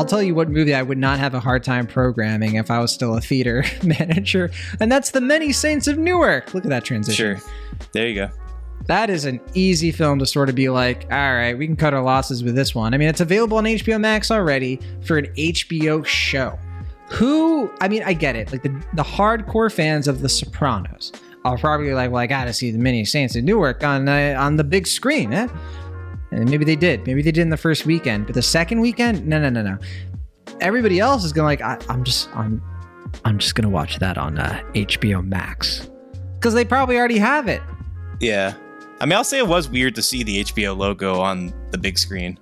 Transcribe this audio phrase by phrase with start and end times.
[0.00, 2.78] I'll tell you what movie I would not have a hard time programming if I
[2.78, 4.50] was still a theater manager,
[4.80, 6.54] and that's The Many Saints of Newark.
[6.54, 7.36] Look at that transition.
[7.36, 7.50] Sure.
[7.92, 8.30] There you go.
[8.86, 11.92] That is an easy film to sort of be like, all right, we can cut
[11.92, 12.94] our losses with this one.
[12.94, 16.58] I mean, it's available on HBO Max already for an HBO show.
[17.12, 18.52] Who, I mean, I get it.
[18.52, 21.12] Like the, the hardcore fans of The Sopranos
[21.44, 24.36] are probably like, well, I got to see The Many Saints of Newark on, uh,
[24.38, 25.48] on the big screen, eh?
[26.30, 27.06] And maybe they did.
[27.06, 29.78] Maybe they did in the first weekend, but the second weekend, no, no, no, no.
[30.60, 31.62] Everybody else is gonna like.
[31.62, 32.62] I, am just, I'm,
[33.24, 35.88] I'm just gonna watch that on uh, HBO Max
[36.34, 37.62] because they probably already have it.
[38.20, 38.54] Yeah,
[39.00, 41.98] I mean, I'll say it was weird to see the HBO logo on the big
[41.98, 42.38] screen.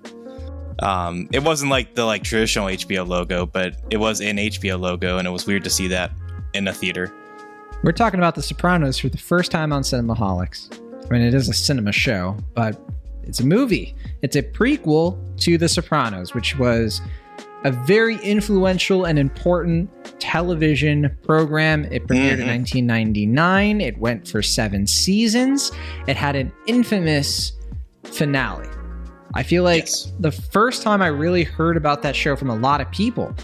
[0.80, 5.18] Um, it wasn't like the like traditional HBO logo, but it was an HBO logo,
[5.18, 6.12] and it was weird to see that
[6.54, 7.12] in a theater.
[7.82, 10.76] We're talking about The Sopranos for the first time on Cinemaholics.
[11.07, 12.80] I mean, it is a cinema show, but
[13.23, 13.95] it's a movie.
[14.23, 17.01] It's a prequel to The Sopranos, which was
[17.65, 21.85] a very influential and important television program.
[21.87, 22.42] It premiered mm-hmm.
[22.42, 23.80] in 1999.
[23.80, 25.70] It went for seven seasons.
[26.07, 27.52] It had an infamous
[28.04, 28.68] finale.
[29.34, 30.12] I feel like yes.
[30.18, 33.35] the first time I really heard about that show from a lot of people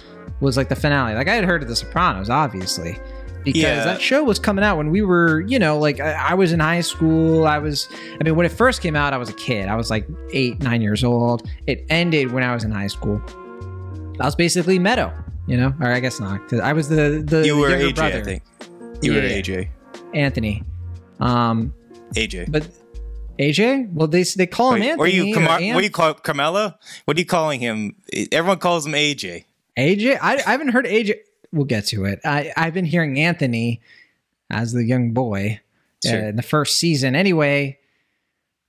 [0.40, 1.14] was like the finale.
[1.14, 2.98] Like I had heard of The Sopranos, obviously,
[3.44, 3.84] because yeah.
[3.84, 6.60] that show was coming out when we were, you know, like I, I, was in
[6.60, 7.46] high school.
[7.46, 7.88] I was,
[8.20, 9.68] I mean, when it first came out, I was a kid.
[9.68, 11.48] I was like eight, nine years old.
[11.66, 13.20] It ended when I was in high school.
[14.20, 15.12] I was basically Meadow,
[15.46, 18.20] you know, or I guess not, because I was the the you were AJ, brother.
[18.20, 18.42] I think
[19.02, 19.68] you yeah, were AJ,
[20.14, 20.62] Anthony,
[21.20, 21.74] um,
[22.14, 22.66] AJ, but.
[23.38, 23.92] AJ?
[23.92, 25.20] Well, they they call him Wait, Anthony.
[25.20, 26.74] Or you, Car- what do you call Carmelo?
[27.04, 27.96] What are you calling him?
[28.32, 29.44] Everyone calls him AJ.
[29.78, 30.18] AJ?
[30.20, 31.16] I, I haven't heard AJ
[31.52, 32.20] we'll get to it.
[32.24, 33.80] I, I've been hearing Anthony
[34.50, 35.60] as the young boy
[36.04, 36.24] uh, sure.
[36.24, 37.14] uh, in the first season.
[37.14, 37.78] Anyway,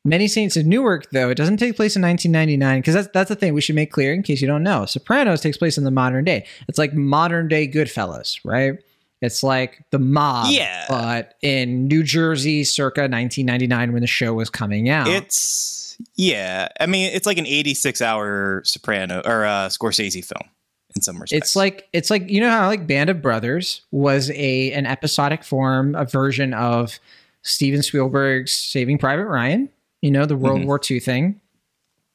[0.07, 3.35] Many Saints of Newark, though, it doesn't take place in 1999 because that's that's the
[3.35, 4.85] thing we should make clear in case you don't know.
[4.85, 6.45] Sopranos takes place in the modern day.
[6.67, 8.77] It's like modern day Goodfellas, right?
[9.21, 10.85] It's like the mob, yeah.
[10.89, 15.07] but in New Jersey, circa 1999 when the show was coming out.
[15.07, 16.67] It's yeah.
[16.79, 20.49] I mean, it's like an 86 hour Soprano or uh, Scorsese film
[20.95, 21.47] in some respects.
[21.47, 25.43] It's like it's like you know how like Band of Brothers was a an episodic
[25.43, 26.99] form, a version of
[27.41, 29.69] Steven Spielberg's Saving Private Ryan.
[30.01, 30.67] You know the World mm-hmm.
[30.67, 31.41] War II thing.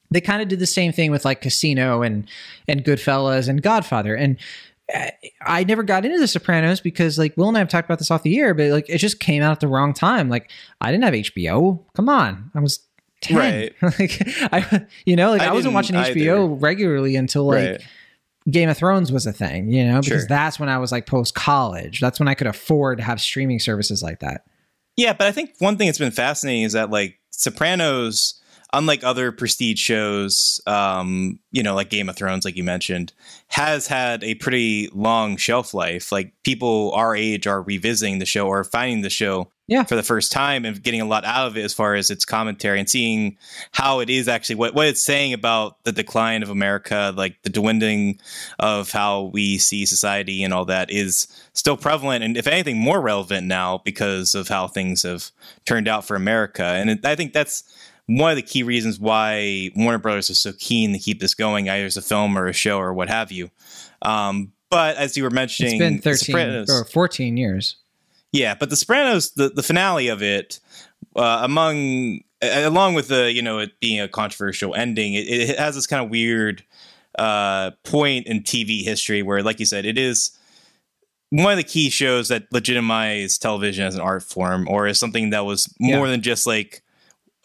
[0.09, 2.27] They kind of did the same thing with like Casino and
[2.67, 4.15] and Goodfellas and Godfather.
[4.15, 4.37] And
[5.41, 8.11] I never got into The Sopranos because like Will and I have talked about this
[8.11, 10.29] off the air, but like it just came out at the wrong time.
[10.29, 11.83] Like I didn't have HBO.
[11.95, 12.79] Come on, I was
[13.21, 13.37] 10.
[13.37, 13.73] Right.
[13.81, 14.21] like
[14.53, 16.45] I, you know, like I, I wasn't watching HBO either.
[16.47, 17.71] regularly until like.
[17.71, 17.81] Right
[18.49, 20.27] Game of Thrones was a thing, you know, because sure.
[20.27, 21.99] that's when I was like post college.
[21.99, 24.45] That's when I could afford to have streaming services like that.
[24.97, 28.40] Yeah, but I think one thing that's been fascinating is that like Sopranos,
[28.73, 33.11] unlike other prestige shows, um, you know, like Game of Thrones, like you mentioned,
[33.47, 36.11] has had a pretty long shelf life.
[36.11, 39.83] Like people our age are revisiting the show or finding the show yeah.
[39.83, 42.25] for the first time and getting a lot out of it as far as its
[42.25, 43.37] commentary and seeing
[43.71, 47.49] how it is actually what, what it's saying about the decline of America, like the
[47.49, 48.19] dwindling
[48.59, 53.01] of how we see society and all that is still prevalent and if anything more
[53.01, 55.31] relevant now because of how things have
[55.65, 56.63] turned out for America.
[56.63, 57.63] And it, I think that's
[58.17, 61.69] one of the key reasons why Warner Brothers is so keen to keep this going,
[61.69, 63.49] either as a film or a show or what have you.
[64.01, 67.77] Um, but as you were mentioning, it's been 13 or 14 years.
[68.31, 70.59] Yeah, but The Sopranos, the, the finale of it,
[71.15, 75.75] uh, among along with the you know it being a controversial ending, it, it has
[75.75, 76.63] this kind of weird
[77.19, 80.31] uh, point in TV history where, like you said, it is
[81.29, 85.29] one of the key shows that legitimize television as an art form or as something
[85.29, 86.11] that was more yeah.
[86.11, 86.81] than just like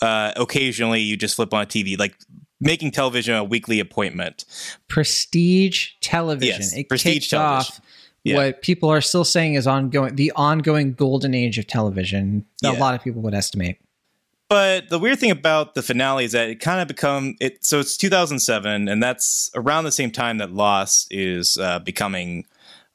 [0.02, 2.16] uh, occasionally you just flip on a TV, like
[2.60, 4.44] making television a weekly appointment.
[4.88, 6.60] Prestige television.
[6.60, 7.74] Yes, it prestige television.
[7.74, 7.80] off
[8.26, 8.36] yeah.
[8.36, 12.72] what people are still saying is ongoing the ongoing golden age of television yeah.
[12.72, 13.78] a lot of people would estimate
[14.48, 17.78] but the weird thing about the finale is that it kind of become it so
[17.78, 22.44] it's 2007 and that's around the same time that lost is uh, becoming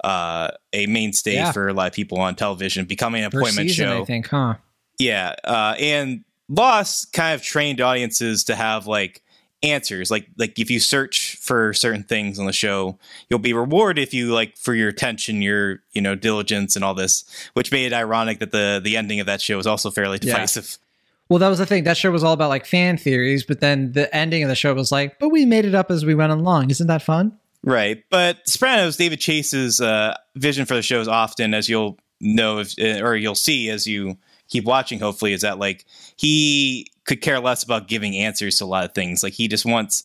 [0.03, 1.51] uh, a mainstay yeah.
[1.51, 4.55] for a lot of people on television becoming an appointment season, show i think huh
[4.99, 9.23] yeah uh, and lost kind of trained audiences to have like
[9.63, 10.11] answers.
[10.11, 12.97] Like like if you search for certain things on the show
[13.29, 16.93] you'll be rewarded if you like for your attention your you know diligence and all
[16.93, 20.17] this which made it ironic that the the ending of that show was also fairly
[20.19, 20.77] divisive.
[20.79, 20.85] Yeah.
[21.29, 21.83] well that was the thing.
[21.83, 24.73] That show was all about like fan theories but then the ending of the show
[24.73, 26.69] was like but we made it up as we went along.
[26.71, 27.37] Isn't that fun?
[27.63, 32.59] Right, but Sopranos, David Chase's uh, vision for the show is often, as you'll know,
[32.59, 34.17] if, uh, or you'll see as you
[34.49, 35.85] keep watching, hopefully, is that like
[36.21, 39.23] he could care less about giving answers to a lot of things.
[39.23, 40.03] Like he just wants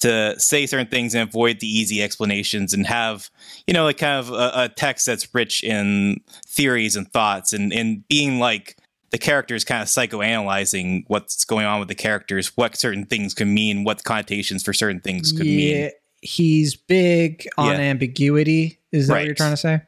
[0.00, 3.28] to say certain things and avoid the easy explanations and have,
[3.66, 7.70] you know, like kind of a, a text that's rich in theories and thoughts and,
[7.72, 8.78] and being like
[9.10, 13.48] the characters kind of psychoanalyzing what's going on with the characters, what certain things could
[13.48, 15.90] mean, what connotations for certain things could yeah, mean.
[16.22, 17.80] he's big on Yeah.
[17.80, 18.78] ambiguity.
[18.90, 19.82] Is that what you're trying to say?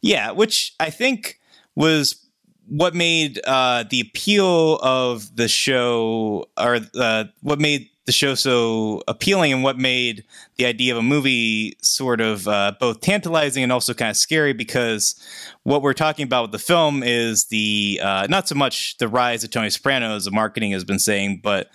[0.00, 1.38] Yeah, which I think
[1.76, 2.24] was
[2.68, 9.02] what made uh, the appeal of the show, or uh, what made the show so
[9.08, 10.24] appealing, and what made
[10.56, 14.52] the idea of a movie sort of uh, both tantalizing and also kind of scary.
[14.52, 15.14] Because
[15.62, 19.44] what we're talking about with the film is the uh, not so much the rise
[19.44, 21.68] of Tony Soprano, as the marketing has been saying, but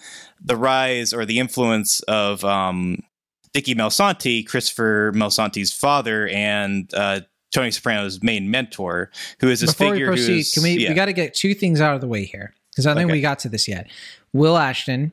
[0.43, 2.99] the rise or the influence of um,
[3.53, 7.21] Dickie Moltisanti, Christopher Moltisanti's father, and uh,
[7.53, 11.05] Tony Soprano's main mentor, who is this Before we proceed, can we yeah, we got
[11.05, 13.39] to get two things out of the way here because I don't think we got
[13.39, 13.87] to this yet.
[14.33, 15.11] Will Ashton,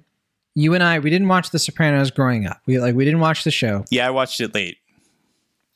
[0.54, 2.60] you and I, we didn't watch The Sopranos growing up.
[2.66, 4.78] We like we didn't watch the show yeah, I watched it late.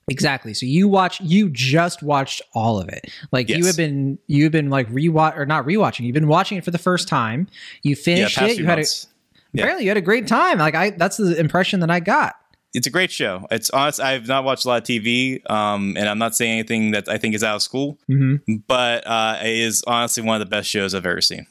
[0.09, 0.55] exactly.
[0.55, 3.11] So you watch, you just watched all of it.
[3.31, 6.01] Like you have been, you have been like rewatch or not rewatching.
[6.07, 7.47] You've been watching it for the first time.
[7.83, 8.59] You Yeah, finished past it.
[8.59, 9.07] You had a, months.
[9.53, 9.63] Yeah.
[9.63, 10.59] apparently you had a great time.
[10.59, 12.35] Like I, that's the impression that I got.
[12.75, 13.47] It's a great show.
[13.51, 14.01] It's honest.
[14.01, 17.19] I've not watched a lot of TV, um, and I'm not saying anything that I
[17.19, 18.57] think is out of school, Mm-hmm.
[18.67, 21.47] but uh, it is honestly one of the best shows I've ever seen.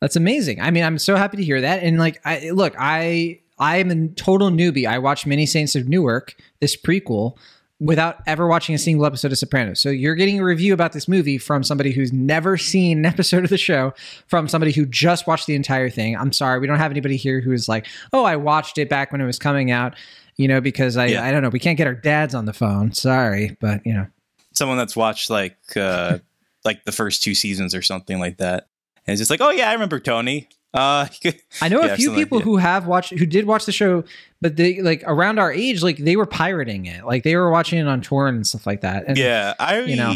[0.00, 0.60] That's amazing.
[0.60, 1.82] I mean, I'm so happy to hear that.
[1.82, 4.86] And like, I look, I I am a total newbie.
[4.86, 7.36] I watched Many Saints of Newark, this prequel,
[7.80, 9.80] without ever watching a single episode of Sopranos.
[9.80, 13.44] So you're getting a review about this movie from somebody who's never seen an episode
[13.44, 13.94] of the show,
[14.26, 16.16] from somebody who just watched the entire thing.
[16.16, 19.12] I'm sorry, we don't have anybody here who is like, oh, I watched it back
[19.12, 19.94] when it was coming out.
[20.36, 21.24] You know, because I Yeah.
[21.24, 22.92] I don't know, we can't get our dads on the phone.
[22.92, 24.06] Sorry, but you know.
[24.54, 26.18] Someone that's watched like uh,
[26.64, 28.68] like the first two seasons or something like that,
[29.06, 30.48] and it's just like, oh yeah, I remember Tony.
[30.74, 31.06] Uh,
[31.62, 32.44] I know Yeah, a few something like- people yeah.
[32.44, 34.04] who have watched who did watch the show,
[34.42, 37.04] but they like around our age, like they were pirating it.
[37.06, 39.04] Like they were watching it on torrent and stuff like that.
[39.06, 40.14] And yeah, I you know.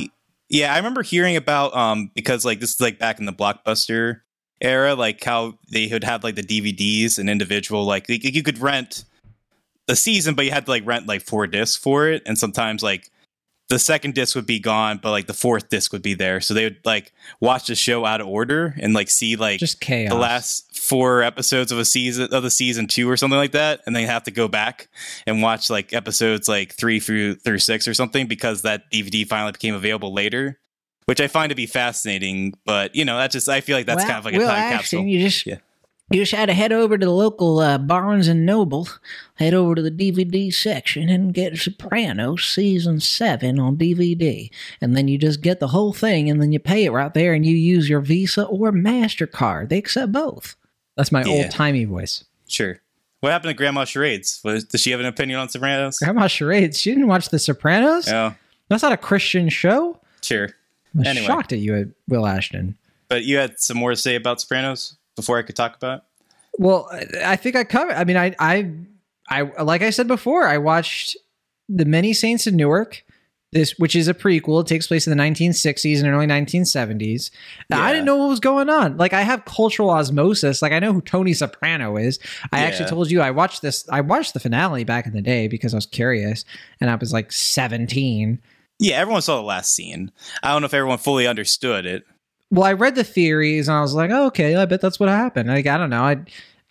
[0.51, 4.21] yeah, I remember hearing about um because like this is like back in the blockbuster
[4.61, 9.05] era, like how they would have like the DVDs and individual like you could rent
[9.91, 12.83] the season, but you had to like rent like four discs for it, and sometimes
[12.83, 13.11] like
[13.69, 16.55] the second disc would be gone, but like the fourth disc would be there, so
[16.55, 20.11] they would like watch the show out of order and like see like just chaos.
[20.11, 23.81] the last four episodes of a season of the season two or something like that,
[23.85, 24.89] and then have to go back
[25.27, 29.53] and watch like episodes like three through through six or something because that DVD finally
[29.53, 30.61] became available later,
[31.07, 32.55] which I find to be fascinating.
[32.65, 34.79] But you know, that's just I feel like that's kind of like a time Ashton,
[34.79, 35.05] capsule.
[35.05, 35.59] You just Yeah.
[36.11, 38.89] You just had to head over to the local uh, Barnes and Noble,
[39.37, 45.09] head over to the DVD section and get Sopranos season seven on DVD, and then
[45.09, 47.55] you just get the whole thing, and then you pay it right there, and you
[47.55, 49.69] use your Visa or Mastercard.
[49.69, 50.57] They accept both.
[50.97, 51.33] That's my Yeah.
[51.45, 52.25] old timey voice.
[52.49, 52.81] Sure.
[53.21, 54.41] What happened to Grandma Charades?
[54.45, 55.99] Was, does she have an opinion on Sopranos?
[55.99, 56.81] Grandma Charades.
[56.81, 58.09] She didn't watch The Sopranos.
[58.09, 58.35] Oh,
[58.69, 60.01] That's not a Christian show.
[60.23, 60.51] sure.
[60.99, 61.27] I'm Anyway.
[61.27, 62.77] shocked at you, at Will Ashton.
[63.09, 66.05] But you had some more to say about Sopranos before I could talk about it?
[66.59, 66.89] Well,
[67.25, 67.95] I- think I covered.
[67.95, 68.71] I mean, I, I,
[69.29, 71.17] I, like I said before, I watched
[71.69, 73.05] the Many Saints of Newark.
[73.53, 77.33] This, which is a prequel, it takes place in the 1960s and early 1970s.
[77.69, 78.97] Now, I didn't know what was going on.
[78.97, 80.63] Like, I have cultural osmosis.
[80.63, 82.21] Like, I know who Tony Soprano is.
[82.53, 83.89] I actually told you I watched this.
[83.89, 86.45] I watched the finale back in the day because I was curious,
[86.81, 88.41] and I was like 17.
[88.79, 90.13] Yeah, everyone saw the last scene.
[90.45, 92.05] I don't know if everyone fully understood it.
[92.51, 95.09] Well, I read the theories and I was like, oh, okay, I bet that's what
[95.09, 95.49] happened.
[95.49, 96.03] Like, I don't know.
[96.03, 96.19] I,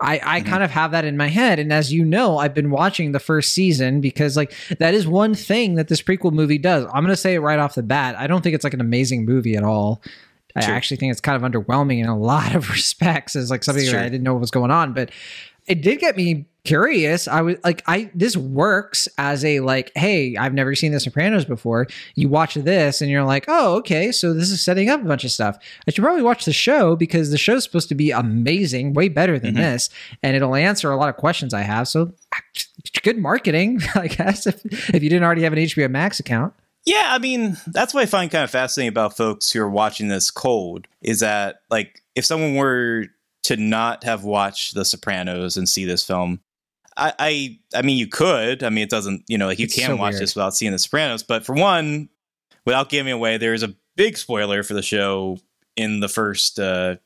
[0.02, 0.46] I, I Mhm.
[0.46, 1.60] kind of have that in my head.
[1.60, 5.36] And as you know, I've been watching the first season because like that is one
[5.36, 6.86] thing that this prequel movie does.
[6.86, 8.16] I'm going to say it right off the bat.
[8.18, 10.02] I don't think it's like an amazing movie at all.
[10.56, 13.86] I actually think it's kind of underwhelming in a lot of respects as like something
[13.86, 15.10] that I didn't know what was going on, but
[15.70, 17.28] it did get me curious.
[17.28, 21.46] I was like, I this works as a like, hey, I've never seen The Sopranos
[21.46, 21.88] before.
[22.16, 25.24] You watch this and you're like, oh, okay, so this is setting up a bunch
[25.24, 25.58] of stuff.
[25.88, 29.40] I should probably watch the show because the show's supposed to be amazing, way better
[29.40, 29.58] than Mhm.
[29.58, 29.90] this,
[30.22, 31.88] and it'll answer a lot of questions I have.
[31.88, 32.12] So
[33.04, 36.54] good marketing, I guess, if if you didn't already have an HBO Max account.
[36.86, 40.08] Yeah, I mean, that's what I find kind of fascinating about folks who are watching
[40.08, 43.06] this cold is that, like, if someone were
[43.44, 46.42] to not have watched The Sopranos and see this film,
[46.98, 48.64] I, I, I mean, you could.
[48.64, 50.24] I mean, it doesn't, you know, like you It's can so watch weird.
[50.24, 51.24] this without seeing The Sopranos.
[51.24, 52.10] But for one,
[52.66, 55.38] without giving away, there is a big spoiler for the show
[55.76, 56.98] in the first uh,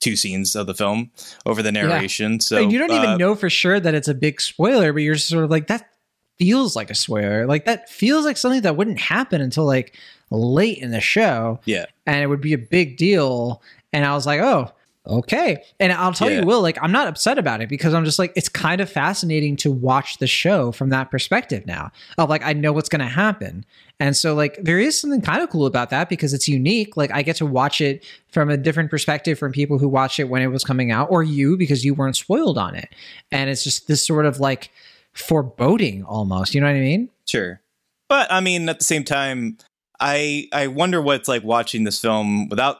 [0.00, 1.10] two scenes of the film
[1.46, 2.40] over the narration.
[2.40, 5.02] So and you don't uh, even know for sure that it's a big spoiler, but
[5.02, 5.90] you're sort of like that.
[6.38, 7.46] feels like a spoiler.
[7.46, 9.96] Like that feels like something that wouldn't happen until like
[10.30, 11.60] late in the show.
[11.64, 11.86] Yeah.
[12.06, 13.62] And it would be a big deal.
[13.92, 14.72] And I was like, oh,
[15.06, 15.62] okay.
[15.78, 16.40] And I'll tell Yeah.
[16.40, 18.90] you, Will, like, I'm not upset about it because I'm just like, it's kind of
[18.90, 21.90] fascinating to watch the show from that perspective now.
[22.18, 23.64] Of like, I know what's going to happen.
[23.98, 26.96] And so, like, there is something kind of cool about that because it's unique.
[26.96, 30.24] Like, I get to watch it from a different perspective from people who watched it
[30.24, 32.88] when it was coming out, or you because you weren't spoiled on it.
[33.30, 34.70] And it's just this sort of like
[35.12, 36.54] foreboding almost.
[36.54, 37.10] You know what I mean?
[37.26, 37.60] Sure.
[38.08, 39.58] But I mean, at the same time,
[40.00, 42.78] I I wonder what it's like watching this film without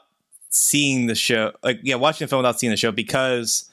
[0.50, 1.52] seeing the show.
[1.62, 3.70] Like, yeah, watching the film without seeing the show because,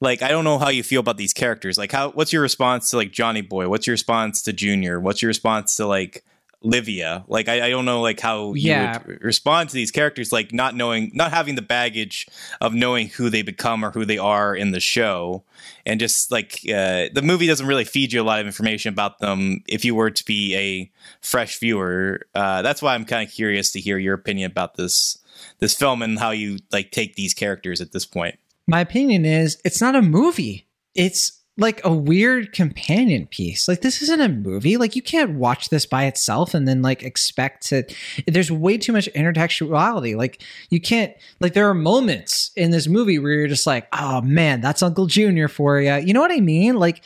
[0.00, 1.76] like, I don't know how you feel about these characters.
[1.76, 3.68] Like, how what's your response to like Johnny Boy?
[3.68, 4.98] What's your response to Junior?
[4.98, 6.24] What's your response to like
[6.62, 7.24] Livia?
[7.28, 8.70] Like, I, I don't know like how you
[9.06, 12.26] would respond to these characters, like not knowing, not having the baggage
[12.60, 15.44] of knowing who they become or who they are in the show
[15.86, 19.18] and just like uh, the movie doesn't really feed you a lot of information about
[19.18, 23.34] them if you were to be a fresh viewer uh, that's why i'm kind of
[23.34, 25.18] curious to hear your opinion about this
[25.58, 29.60] this film and how you like take these characters at this point My opinion is
[29.64, 30.66] it's not a movie.
[30.94, 33.68] It's like a weird companion piece.
[33.68, 34.78] Like this isn't a movie.
[34.78, 37.84] Like you can't watch this by itself and then like expect to
[38.26, 40.16] there's way too much intertextuality.
[40.16, 44.22] Like you can't like there are moments in this movie where you're just like, "Oh
[44.22, 46.76] man, that's Uncle Junior for you." You know what I mean?
[46.76, 47.04] Like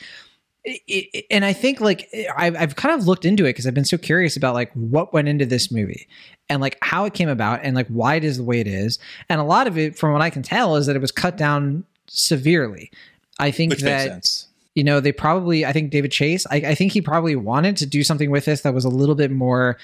[0.64, 0.80] it,
[1.12, 3.85] it- and I think like I've, I've kind of looked into it because I've been
[3.85, 6.06] so curious about like what went into this movie
[6.49, 8.99] and like how it came about and like why it is the way it is.
[9.28, 11.37] And a lot of it, from what I can tell, is that it was cut
[11.37, 12.90] down severely.
[13.38, 16.56] I think which makes that sense you know they probably i think david chase I,
[16.56, 19.30] I think he probably wanted to do something with this that was a little bit
[19.30, 19.76] more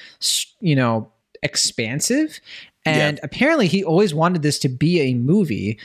[0.60, 1.08] you know
[1.44, 2.40] expansive
[2.86, 5.78] and apparently he always wanted this to be a movie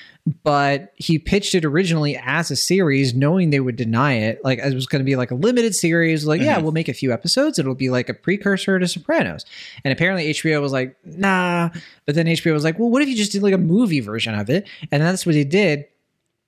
[0.43, 4.39] but he pitched it originally as a series knowing they would deny it.
[4.43, 6.25] Like it was going to be like a limited series.
[6.25, 6.63] Like yeah Mhm.
[6.63, 7.59] we'll make a few episodes.
[7.59, 9.45] It'll be like a precursor to sopranos.
[9.83, 11.69] And apparently hbo was like nah.
[12.05, 14.33] But then hbo was like well what if you just did like a movie version
[14.33, 14.67] of it?
[14.91, 15.85] And that's what they did.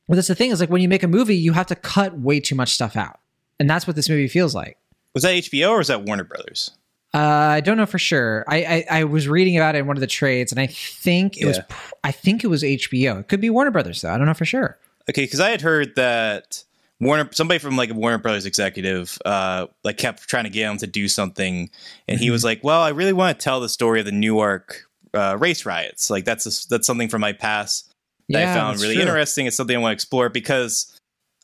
[0.08, 2.18] But that's the thing is like when you make a movie, you have to cut
[2.18, 3.20] way too much stuff out,
[3.60, 4.78] and that's what this movie feels like.
[5.14, 6.72] was that hbo or was that warner brothers
[7.14, 8.44] Uh, I don't know for sure.
[8.48, 8.58] I,
[8.90, 11.46] I I was reading about it in one of the trades, and I think it
[11.46, 11.64] was Yeah.
[11.70, 13.20] pr- I think it was HBO.
[13.22, 14.12] It could be Warner Brothers though.
[14.12, 14.78] I don't know for sure.
[15.10, 16.64] okay because i had heard that
[17.00, 20.78] warner somebody from like a warner brothers executive uh like kept trying to get him
[20.78, 21.70] to do something
[22.10, 22.32] and he Mhm.
[22.32, 24.84] was like well i really want to tell the story of the newark
[25.14, 27.90] uh, race riots like that's a, that's something from my past
[28.30, 29.04] that I found really true.
[29.04, 29.46] interesting.
[29.46, 30.94] It's something I want to explore because,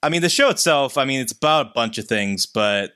[0.03, 0.97] I mean, the show itself.
[0.97, 2.91] I mean, it's about a bunch of things, but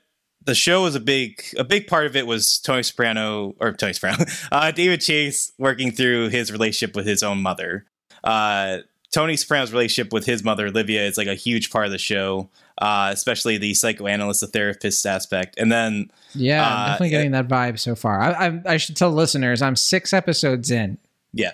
[0.48, 3.92] the show was a big a big part of it was Tony Soprano or Tony
[3.92, 7.84] Soprano, uh, David Chase working through his relationship with his own mother.
[8.24, 8.78] Uh,
[9.12, 12.48] Tony Soprano's relationship with his mother Olivia is like a huge part of the show,
[12.78, 17.46] uh, especially the psychoanalyst, the therapist aspect, and then Yeah, I'm Uh, definitely getting that
[17.48, 18.20] vibe so far.
[18.20, 20.96] I, I I should tell listeners I'm six episodes in.
[21.32, 21.52] Yeah.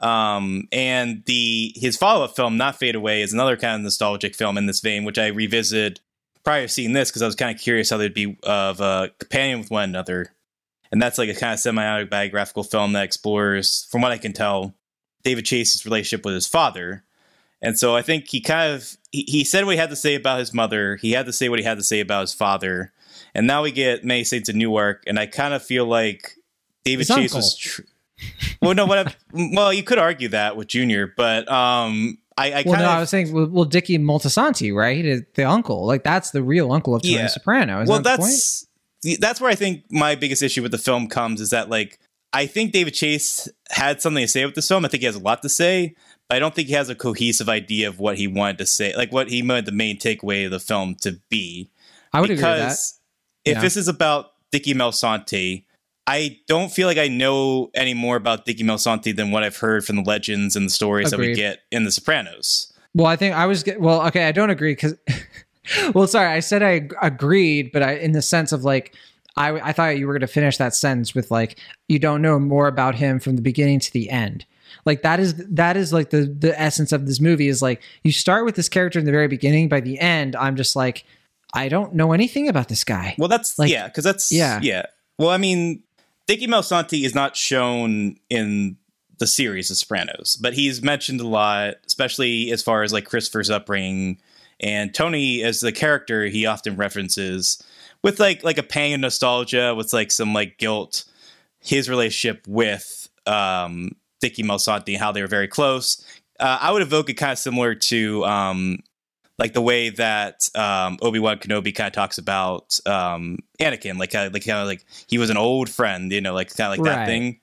[0.00, 4.34] Um, and the his follow up film, Not Fade Away, is another kind of nostalgic
[4.34, 6.00] film in this vein, which I revisited
[6.44, 9.10] prior to seeing this because I was kind of curious how they'd be of a
[9.18, 10.32] companion with one another.
[10.92, 14.32] And that's like a kind of semi autobiographical film that explores, from what I can
[14.32, 14.74] tell,
[15.22, 17.04] David Chase's relationship with his father.
[17.62, 20.14] And so I think he kind of he, he said what he had to say
[20.14, 20.96] about his mother.
[20.96, 22.92] He had to say what he had to say about his father.
[23.34, 26.36] And now we get Many Saints of Newark, and I kind of feel like
[26.84, 27.38] David His Chase uncle.
[27.38, 27.56] was.
[27.56, 27.82] Tr-
[28.60, 29.08] well, no, what?
[29.08, 32.90] I, well, you could argue that with Junior, but um, I, I Well, kind no,
[32.90, 35.22] I was saying, well, well Dickie Moltisanti, right?
[35.34, 37.26] The uncle, like that's the real uncle of Tony Yeah.
[37.26, 37.84] Soprano.
[37.86, 38.66] Well, that that's
[39.18, 41.98] that's where I think my biggest issue with the film comes is that like
[42.32, 44.84] I think David Chase had something to say with this film.
[44.84, 45.94] I think he has a lot to say,
[46.28, 48.94] but I don't think he has a cohesive idea of what he wanted to say,
[48.96, 51.70] like what he wanted the main takeaway of the film to be.
[52.12, 52.56] I would agree with that.
[52.68, 53.00] because
[53.44, 53.60] if Yeah.
[53.62, 55.64] this is about Dickie Moltisanti,
[56.10, 59.84] I don't feel like I know any more about Dickie Moltisanti than what I've heard
[59.84, 62.72] from the legends and the stories that we get in The Sopranos.
[62.94, 64.04] Well, I think I was get, well.
[64.08, 64.96] Okay, I don't agree because.
[65.94, 68.94] well, sorry, I said I agreed, but I in the sense of like.
[69.36, 72.40] I, I thought you were going to finish that sentence with like you don't know
[72.40, 74.44] more about him from the beginning to the end
[74.84, 78.10] like that is that is like the the essence of this movie is like you
[78.10, 81.04] start with this character in the very beginning by the end i'm just like
[81.54, 84.58] i don't know anything about this guy Well, that's Like- yeah, because that's Yeah.
[84.62, 84.86] yeah.
[85.16, 85.82] Well, I mean,
[86.30, 88.76] Dickie Moltisanti is not shown in
[89.18, 93.50] the series of Sopranos, but he's mentioned a lot, especially as far as like Christopher's
[93.50, 94.20] upbringing
[94.60, 96.26] and Tony as the character.
[96.26, 97.60] He often references
[98.04, 101.02] with like like a pang of nostalgia, with like some like guilt,
[101.58, 106.00] his relationship with um, Dickie Moltisanti, how they were very close.
[106.38, 108.78] Uh, I would evoke it kind of similar to um,
[109.40, 114.14] like the way that um, Obi Wan Kenobi kind of talks about um, Anakin, like
[114.14, 116.78] uh, like kind of like he was an old friend, you know, like kind of
[116.78, 116.96] like Right.
[116.96, 117.40] that thing.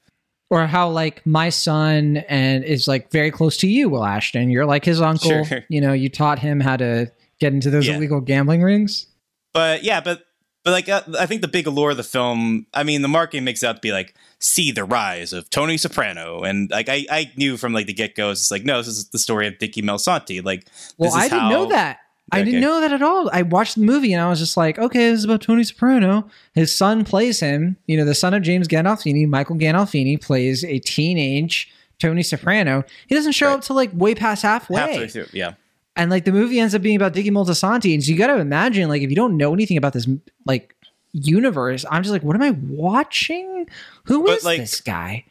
[0.50, 4.50] or how like my son and is like very close to you, Will Ashton.
[4.50, 5.44] You're like his uncle.
[5.44, 5.66] Sure.
[5.70, 7.98] You know, you taught him how to get into those Yeah.
[7.98, 9.08] illegal gambling rings.
[9.54, 10.24] But yeah, but
[10.68, 13.46] but like uh, I think the big allure of the film, I mean, the marketing
[13.46, 17.06] makes it out to be like see the rise of Tony Soprano, and like I
[17.10, 19.58] I knew from like the get go, it's like no, this is the story of
[19.60, 20.44] Dickie Moltisanti.
[20.44, 22.00] Like Well, this is I didn't know how- that.
[22.34, 23.30] I didn't know that at all.
[23.32, 26.28] I watched the movie and I was just like, okay, this is about Tony Soprano.
[26.56, 27.78] His son plays him.
[27.88, 31.72] You know, the son of James Gandolfini, Michael Gandolfini, plays a teenage
[32.02, 32.84] Tony Soprano.
[33.08, 33.54] He doesn't show Right.
[33.54, 34.78] up till like way past halfway.
[34.82, 35.54] halfway through, yeah.
[35.98, 37.94] And like the movie ends up being about Dickie Moltisanti.
[37.94, 40.08] And so you got to imagine, like, if you don't know anything about this,
[40.46, 40.74] like,
[41.12, 43.68] universe, I'm just like, what am I watching?
[44.06, 45.26] Who But, is like, this guy?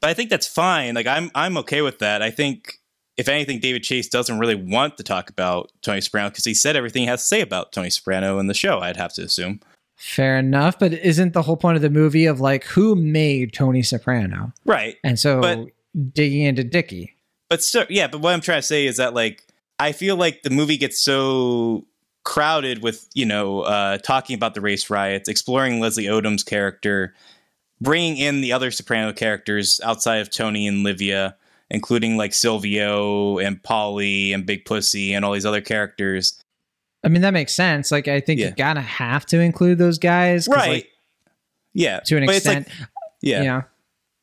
[0.00, 0.94] But I think that's fine.
[0.94, 2.22] Like I'm I'm okay with that.
[2.22, 2.74] I think
[3.16, 6.76] if anything, David Chase doesn't really want to talk about Tony Soprano because he said
[6.76, 8.78] everything he has to say about Tony Soprano in the show.
[8.78, 9.58] I'd have to assume.
[9.96, 13.82] Fair enough, but isn't the whole point of the movie of like who made Tony
[13.82, 14.52] Soprano?
[14.64, 14.96] Right.
[15.02, 15.66] And so But-
[16.14, 17.14] digging into Dickie.
[17.50, 19.42] but still yeah but what i'm trying to say is that like
[19.78, 21.84] i feel like the movie gets so
[22.24, 27.14] crowded with you know uh talking about the race riots exploring leslie odom's character
[27.80, 31.36] bringing in the other soprano characters outside of tony and livia
[31.70, 36.42] including like silvio and paulie and big pussy and all these other characters
[37.04, 37.92] I mean, that makes sense.
[37.92, 38.48] Like, I think Yeah.
[38.48, 40.88] you gotta have to include those guys, right like,
[41.72, 42.88] yeah to an but it's like- extent.
[43.22, 43.42] yeah.
[43.42, 43.62] yeah.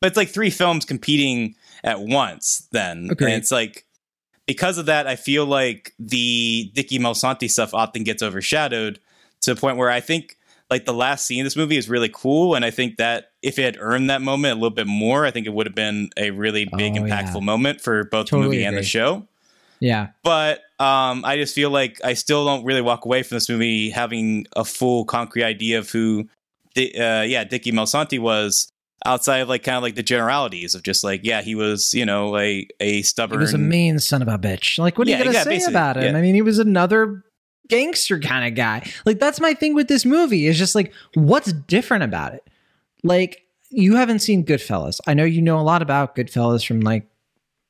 [0.02, 3.28] but it's like three films competing at once then Agreed.
[3.32, 3.85] and it's like
[4.46, 9.00] because of that i feel like the Dickie Moltisanti stuff often gets overshadowed
[9.42, 10.36] to the point where i think
[10.70, 13.58] like the last scene of this movie is really cool and i think that if
[13.58, 16.10] it had earned that moment a little bit more i think it would have been
[16.16, 17.44] a really big Oh, impactful yeah.
[17.46, 19.26] moment for both Totally the movie and the show
[19.80, 20.08] Yeah.
[20.22, 23.88] but um, I just feel like I still don't really walk away from this movie
[23.88, 26.28] having a full concrete idea of who,
[26.76, 28.68] uh, yeah, Dickie Moltisanti was
[29.04, 32.06] outside of like kind of like the generalities of just like yeah he was you
[32.06, 34.78] know a a stubborn He was a mean son of a bitch.
[34.78, 36.12] Like, what are Yeah, you gonna yeah, say about him?
[36.14, 36.18] yeah.
[36.18, 37.22] I mean, he was another
[37.68, 38.88] gangster kind of guy.
[39.04, 40.46] Like, that's my thing with this movie.
[40.46, 42.42] Is just like, what's different about it?
[43.02, 45.00] Like, you haven't seen Goodfellas.
[45.06, 47.06] I know you know a lot about Goodfellas from like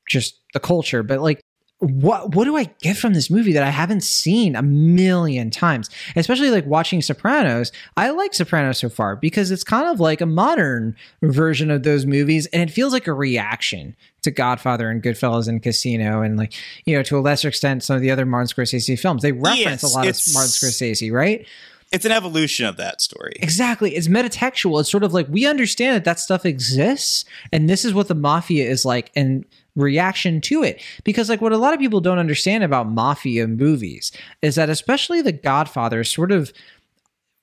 [0.07, 1.41] just the culture, but like,
[1.79, 5.89] what what do I get from this movie that I haven't seen a million times?
[6.15, 7.71] Especially like watching Sopranos.
[7.95, 12.05] I like Sopranos so far because it's kind of like a modern version of those
[12.05, 16.53] movies, and it feels like a reaction to Godfather and Goodfellas and Casino, and like
[16.85, 19.21] you know to a lesser extent some of the other Martin Scorsese films.
[19.21, 21.45] They reference Yes, a lot of Martin Scorsese, right?
[21.89, 23.95] it's an evolution of that story Exactly.
[23.95, 24.81] It's metatextual.
[24.81, 28.15] It's sort of like we understand that that stuff exists, and this is what the
[28.15, 29.45] mafia is like in
[29.77, 30.81] reaction to it.
[31.05, 34.11] Because, like, what a lot of people don't understand about mafia movies
[34.41, 36.51] is that, especially The Godfather, sort of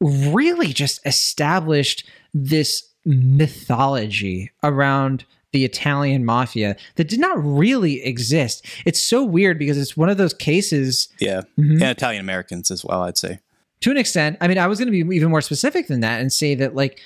[0.00, 8.66] really just established this mythology around the Italian mafia that did not really exist.
[8.84, 11.74] It's so weird because it's one of those cases yeah Mhm.
[11.74, 13.38] and Italian Americans as well I'd say
[13.80, 16.20] to an extent i mean i was going to be even more specific than that
[16.20, 17.00] and say that like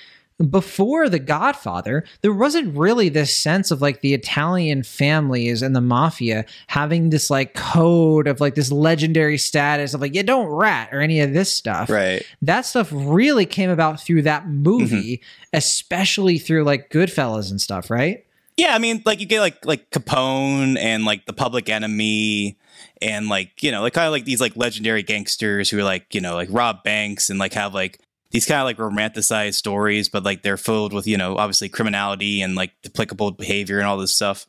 [0.49, 5.81] before the godfather there wasn't really this sense of like the italian families and the
[5.81, 10.89] mafia having this like code of like this legendary status of like you don't rat
[10.91, 11.89] or any of this stuff.
[11.89, 12.25] Right.
[12.41, 15.57] That stuff really came about through that movie mm-hmm.
[15.57, 18.25] especially through like goodfellas and stuff right?
[18.57, 22.57] Yeah I mean like you get like like Capone and like the Public Enemy
[23.01, 26.13] and like you know like kind of like these like legendary gangsters who are like
[26.13, 27.99] you know like rob banks and like have like
[28.31, 32.41] these kind of like romanticized stories but like they're filled with you know obviously criminality
[32.41, 34.45] and like duplicable behavior and all this stuff.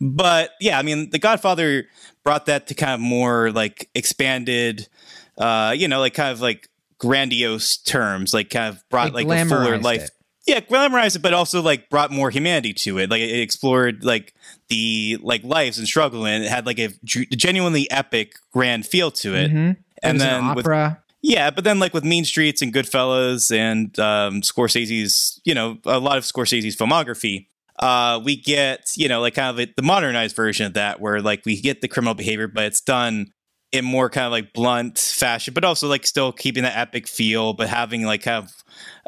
[0.00, 1.84] But yeah i mean the godfather
[2.24, 4.88] brought that to kind of more like expanded
[5.38, 9.46] uh you know like kind of like grandiose terms like kind of brought Like, like,
[9.46, 10.04] a fuller life.
[10.04, 10.10] it.
[10.46, 13.10] yeah glamorized it but also like brought more humanity to it.
[13.10, 14.34] Like it explored like
[14.68, 19.34] the like lives and struggle and it had like a genuinely epic grand feel to
[19.34, 19.50] it.
[19.50, 19.70] Mhm.
[19.72, 23.50] It and an then with opera yeah, but then like with Mean Streets and Goodfellas
[23.50, 27.46] and um, Scorsese's, you know, a lot of Scorsese's filmography,
[27.78, 31.46] uh, we get you know like kind of the modernized version of that, where like
[31.46, 33.28] we get the criminal behavior, but it's done
[33.72, 37.54] in more kind of like blunt fashion, but also like still keeping that epic feel,
[37.54, 38.52] but having like kind of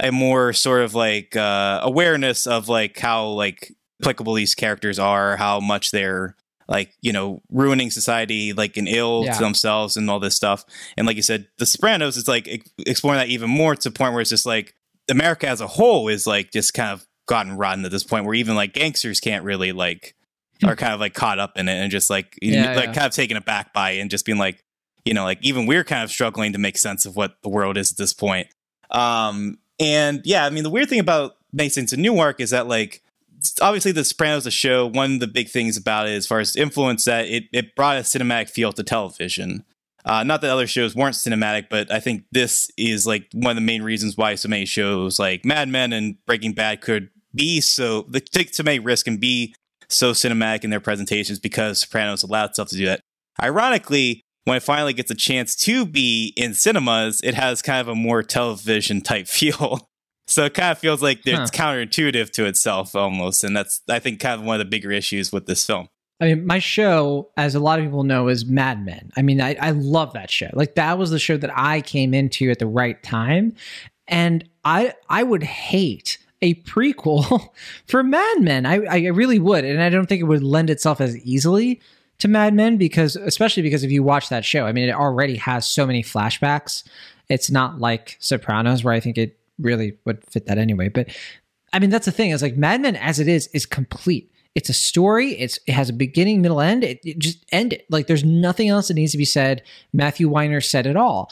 [0.03, 3.71] a more sort of like uh, awareness of like how like
[4.03, 6.35] applicable these characters are, how much they're
[6.69, 9.35] like you know ruining society like an ill Yeah.
[9.35, 10.65] to themselves and all this stuff
[10.97, 12.49] and like you said the sopranos is like
[12.79, 14.75] exploring that even more to the point where it's just like
[15.11, 18.35] america as a whole is like just kind of gotten rotten at this point where
[18.35, 20.15] even like gangsters can't really like
[20.65, 22.93] are kind of like caught up in it and just like you Yeah, like yeah.
[22.95, 24.63] kind of taken aback by it and just being like
[25.05, 27.77] you know, like even we're kind of struggling to make sense of what the world
[27.77, 28.49] is at this point.
[28.91, 32.67] Um, and yeah, I mean, the weird thing about Many Saints of Newark is that
[32.67, 33.03] like
[33.61, 36.57] obviously the Sopranos, the show, one of the big things about it as far as
[36.57, 39.65] influence that it, it brought a cinematic feel to television.
[40.05, 43.57] Uh, not that other shows weren't cinematic, but I think this is like one of
[43.57, 47.61] the main reasons why so many shows like Mad Men and Breaking Bad could be
[47.61, 49.55] so the take so many risks and be
[49.89, 53.01] so cinematic in their presentations because Sopranos allowed itself to do that.
[53.43, 57.89] Ironically, when it finally gets a chance to be in cinemas, it has kind of
[57.89, 59.89] a more television type feel.
[60.27, 63.45] So it kind of feels like it's counterintuitive to itself almost.
[63.45, 65.89] And that's, I think, kind of one of the bigger issues with this film.
[66.21, 69.13] I mean, my show, as a lot of people know, is Mad Men.
[69.17, 70.51] I mean, I, I love that show.
[70.53, 73.55] Like that was the show that I came into at the right time.
[74.09, 77.51] And I I would hate a prequel
[77.87, 78.67] for Mad Men.
[78.67, 79.65] I, I really would.
[79.65, 81.81] And I don't think it would lend itself as easily
[82.19, 85.37] to Mad Men because, especially because if you watch that show, I mean, it already
[85.37, 86.83] has so many flashbacks.
[87.29, 90.89] It's not like Sopranos, where I think it really would fit that anyway.
[90.89, 91.09] But
[91.73, 94.31] I mean, that's the thing It's like Mad Men as it is is complete.
[94.55, 95.33] It's a story.
[95.33, 96.83] It's it has a beginning, middle, end.
[96.83, 97.87] It, it just end it.
[97.91, 99.63] Like there's nothing else that needs to be said.
[99.93, 101.31] Matthew Weiner said it all,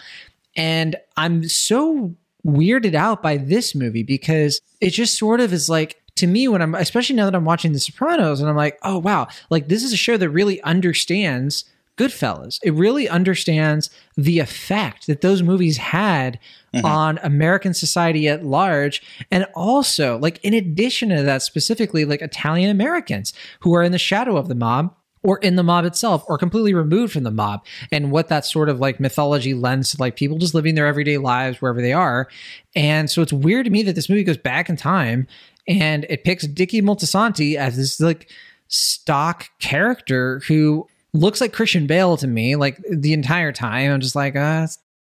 [0.57, 2.15] and I'm so
[2.47, 6.61] weirded out by this movie because it just sort of is like to me when
[6.61, 9.83] I'm especially now that I'm watching The Sopranos and I'm like, oh wow, like this
[9.83, 11.65] is a show that really understands
[11.97, 12.59] Goodfellas.
[12.63, 16.39] It really understands the effect that those movies had
[16.75, 16.85] mm-hmm.
[16.85, 19.03] on American society at large.
[19.31, 23.99] And also, like, in addition to that, specifically, like Italian Americans who are in the
[23.99, 27.65] shadow of the mob or in the mob itself or completely removed from the mob
[27.91, 31.17] and what that sort of like mythology lends to like people just living their everyday
[31.17, 32.29] lives wherever they are.
[32.77, 35.27] And so it's weird to me that this movie goes back in time
[35.67, 38.29] and it picks Dickie Moltisanti as this like
[38.69, 43.90] stock character who looks like Christian Bale to me, like the entire time.
[43.90, 44.66] I'm just like, uh,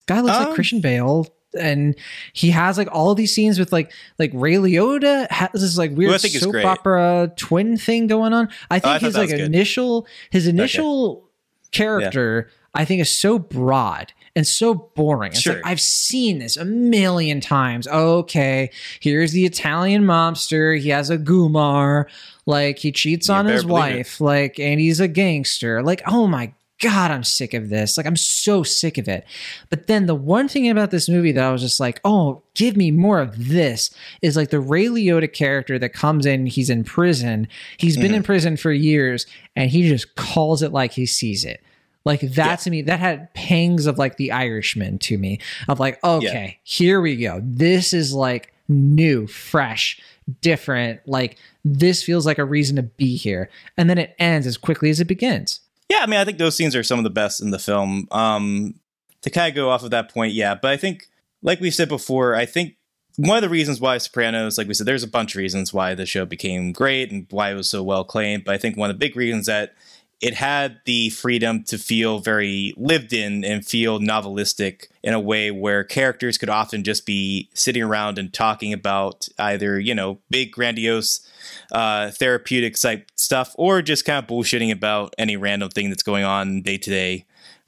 [0.06, 1.28] guy looks um, like Christian Bale.
[1.58, 1.96] And
[2.32, 6.20] he has like all these scenes with like like Ray Liotta has this like weird
[6.20, 8.48] soap opera twin thing going on.
[8.70, 11.70] I think oh, I his like initial his initial okay.
[11.72, 12.54] character yeah.
[12.72, 15.32] I think is so broad and so boring.
[15.32, 15.56] It's sure.
[15.56, 17.88] like I've seen this a million times.
[17.88, 20.78] Okay, here's the Italian mobster.
[20.78, 22.06] He has a Gumar.
[22.50, 24.20] Like he cheats you on his wife.
[24.20, 25.82] Like and he's a gangster.
[25.82, 27.98] Like oh my God, I'm sick of this.
[27.98, 29.26] Like, I'm so sick of it.
[29.68, 32.74] But then the one thing about this movie that I was just like, oh, give
[32.74, 33.90] me more of this
[34.22, 37.48] is like the Ray Liotta character that comes in, he's in prison.
[37.76, 38.14] He's been mm-hmm.
[38.14, 41.62] in prison for years and he just calls it like he sees it.
[42.06, 42.56] Like that yeah.
[42.56, 46.52] to me, that had pangs of like the Irishman to me of like, okay, yeah.
[46.62, 47.40] here we go.
[47.44, 50.00] This is like new, fresh,
[50.40, 51.00] different.
[51.06, 53.50] Like this feels like a reason to be here.
[53.76, 55.60] And then it ends as quickly as it begins.
[55.90, 58.06] Yeah, I mean, I think those scenes are some of the best in the film.
[58.12, 58.76] Um,
[59.22, 60.54] to kind of go off of that point, yeah.
[60.54, 61.08] But I think,
[61.42, 62.76] like we said before, I think
[63.16, 65.94] one of the reasons why Sopranos, like we said, there's a bunch of reasons why
[65.94, 68.44] the show became great and why it was so well claimed.
[68.44, 69.74] But I think one of the big reasons that
[70.20, 75.50] it had the freedom to feel very lived in and feel novelistic in a way
[75.50, 80.52] where characters could often just be sitting around and talking about either, you know, big,
[80.52, 81.26] grandiose,
[81.72, 86.24] uh, therapeutic type stuff or just kind of bullshitting about any random thing that's going
[86.24, 87.24] on day to day,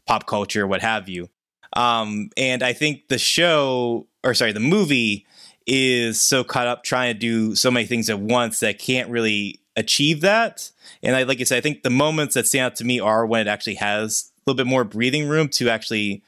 [0.07, 1.31] pop culture, what have you.
[1.73, 5.27] Um, and I think the show, or sorry, the movie
[5.67, 9.62] is so caught up trying to do so many things at once that can't really
[9.77, 10.71] achieve that.
[11.03, 13.27] And I like I said, I think the moments that stand out to me are
[13.27, 16.23] when it actually has a little bit more breathing room to actually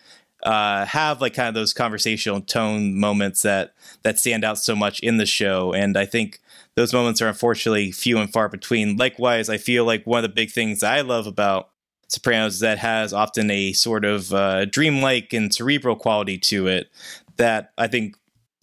[0.44, 5.00] uh, have like kind of those conversational tone moments that that stand out so much
[5.00, 5.72] in the show.
[5.72, 6.40] And I think
[6.76, 8.96] those moments are unfortunately few and far between.
[8.96, 11.70] Likewise, I feel like one of the big things I love about
[12.08, 16.90] Sopranos is that has often a sort of uh, dreamlike and cerebral quality to it
[17.36, 18.16] that I think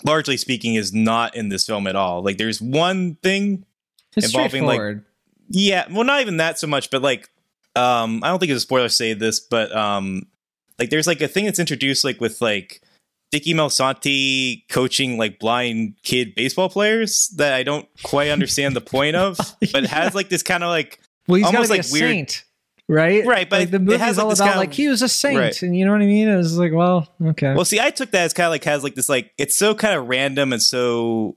[0.05, 2.23] largely speaking is not in this film at all.
[2.23, 3.65] Like there's one thing
[4.15, 4.97] it's involving like
[5.49, 7.29] yeah, well not even that so much, but like
[7.75, 10.27] um I don't think it's a spoiler to say this, but um
[10.79, 12.81] like there's like a thing that's introduced like with like
[13.31, 19.15] Dickie Moltisanti coaching like blind kid baseball players that I don't quite understand the point
[19.15, 19.37] of,
[19.71, 22.09] but has like this kind of like well, he's almost like weird.
[22.09, 22.43] Saint,
[22.89, 23.25] right?
[23.25, 25.07] Right, but like, the movie is all like about kind of, like he was a
[25.07, 25.61] saint, right.
[25.61, 26.27] and you know what I mean.
[26.27, 27.53] It was like, well, okay.
[27.53, 29.73] Well, see, I took that as kind of like has like this like it's so
[29.73, 31.35] kind of random and so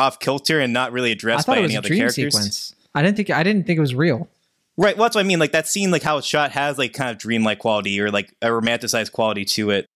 [0.00, 2.34] off kilter and not really addressed by any other characters.
[2.34, 2.74] Sequence.
[2.94, 4.28] I didn't think I didn't think it was real.
[4.76, 4.96] Right.
[4.96, 5.38] Well, that's what I mean.
[5.38, 8.34] Like that scene, like how it's shot, has like kind of dreamlike quality or like
[8.40, 9.86] a romanticized quality to it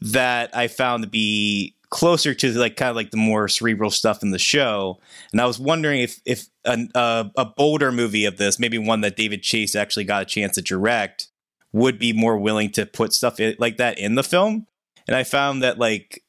[0.00, 4.22] that I found to be closer to like kind of like the more cerebral stuff
[4.22, 4.98] in the show.
[5.32, 9.16] And I was wondering if if a, a bolder movie of this, maybe one that
[9.16, 11.28] David Chase actually got a chance to direct,
[11.72, 14.66] would be more willing to put stuff in, like that in the film.
[15.06, 16.23] And I found that like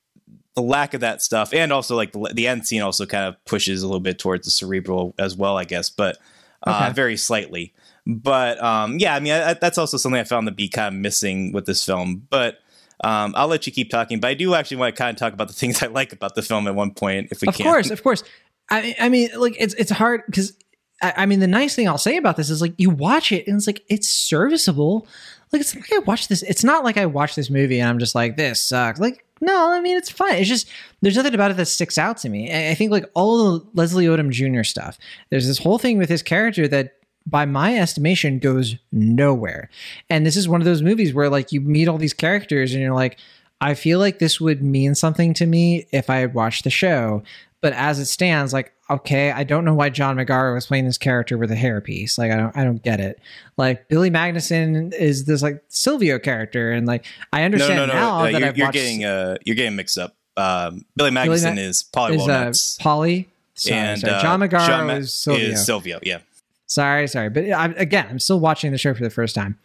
[0.55, 3.43] the lack of that stuff, and also like the, the end scene also kind of
[3.45, 6.17] pushes a little bit towards the cerebral as well, I guess, but
[6.63, 6.93] uh, Okay.
[6.93, 7.73] very slightly.
[8.07, 11.01] But um, yeah, I mean I, that's also something I found to be kind of
[11.01, 12.25] missing with this film.
[12.29, 12.59] But
[13.03, 14.19] um, I'll let you keep talking.
[14.19, 16.35] But I do actually want to kind of talk about the things I like about
[16.35, 17.65] the film at one point, if we of can.
[17.65, 18.23] Of course, of course.
[18.69, 20.53] I, I mean, like it's it's hard because
[21.01, 23.47] I, I mean the nice thing I'll say about this is like you watch it
[23.47, 25.07] and it's like it's serviceable.
[25.51, 26.41] Like it's like I watch this.
[26.43, 28.99] It's not like I watch this movie and I'm just like this sucks.
[28.99, 30.35] Like no, I mean it's fine.
[30.35, 30.69] It's just
[31.01, 32.51] there's nothing about it that sticks out to me.
[32.51, 34.63] I think like all the Leslie Odom Jr.
[34.63, 34.97] stuff.
[35.29, 39.69] There's this whole thing with his character that by my estimation goes nowhere.
[40.09, 42.81] And this is one of those movies where like you meet all these characters and
[42.81, 43.17] you're like
[43.61, 47.23] I feel like this would mean something to me if I had watched the show.
[47.61, 50.97] But as it stands, like, okay, I don't know why John Magaro was playing this
[50.97, 52.17] character with a hairpiece.
[52.17, 53.19] Like, I don't, I don't get it.
[53.57, 57.93] Like, Billy Magnussen is this like Silvio character, and like, I understand no, no.
[57.93, 60.15] now uh, that you're, I've you're watched getting uh, you're getting mixed up.
[60.37, 63.25] Um, Billy Billy Magnussen Ma- is Paulie is uh, Walnuts, Paulie.
[63.55, 64.13] Sorry, and sorry.
[64.13, 65.45] uh, John Magaro John Ma- is Silvio.
[65.49, 65.99] is Silvio.
[66.03, 66.19] Yeah.
[66.67, 69.57] Sorry, sorry, but I, again, I'm still watching the show for the first time.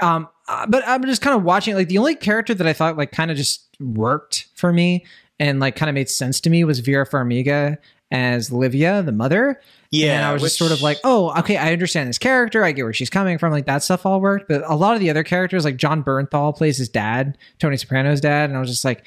[0.00, 1.74] Um, uh, but I'm just kind of watching.
[1.74, 5.04] Like the only character that I thought like kind of just worked for me
[5.38, 7.78] and like kind of made sense to me was Vera Farmiga
[8.10, 9.60] as Livia, the mother.
[9.90, 12.64] Yeah, and I was just sort of like, oh, okay, I understand this character.
[12.64, 13.52] I get where she's coming from.
[13.52, 14.48] Like that stuff all worked.
[14.48, 18.20] But a lot of the other characters, like Jon Bernthal plays his dad, Tony Soprano's
[18.20, 19.04] dad, and I was just like,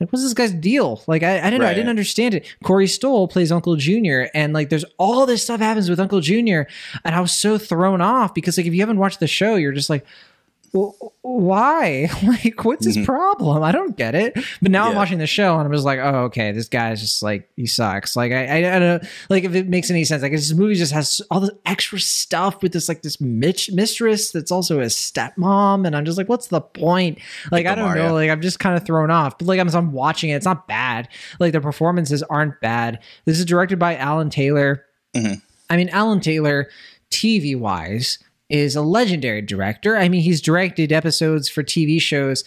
[0.00, 1.02] like, what's this guy's deal?
[1.06, 1.68] Like, I, I didn't know.
[1.68, 2.46] I didn't understand it.
[2.64, 6.66] Corey Stoll plays Uncle Junior, and like, there's all this stuff happens with Uncle Junior,
[7.04, 9.72] and I was so thrown off because like, if you haven't watched the show, you're
[9.72, 10.04] just like,
[10.72, 12.08] why?
[12.22, 13.04] Like, what's his Mhm.
[13.04, 13.62] problem?
[13.62, 14.34] I don't get it.
[14.62, 17.22] But now I'm watching the show, and I'm just like, oh, okay, this guy's just
[17.22, 18.16] like he sucks.
[18.16, 20.22] Like, I, I, I don't know, like if it makes any sense.
[20.22, 24.30] Like, this movie just has all this extra stuff with this like this Mitch mistress
[24.32, 27.18] that's also his stepmom, and I'm just like, what's the point?
[27.50, 28.14] Like, I don't Omar, know.
[28.14, 29.38] Like, I'm just kind of thrown off.
[29.38, 30.34] But like, I'm, I'm watching it.
[30.36, 31.08] It's not bad.
[31.38, 32.98] Like, the performances aren't bad.
[33.26, 34.84] This is directed by Alan Taylor.
[35.14, 35.42] Mhm.
[35.68, 36.68] I mean, Alan Taylor,
[37.10, 38.18] TV wise,
[38.52, 39.96] is a legendary director.
[39.96, 42.44] I mean, he's directed episodes for TV shows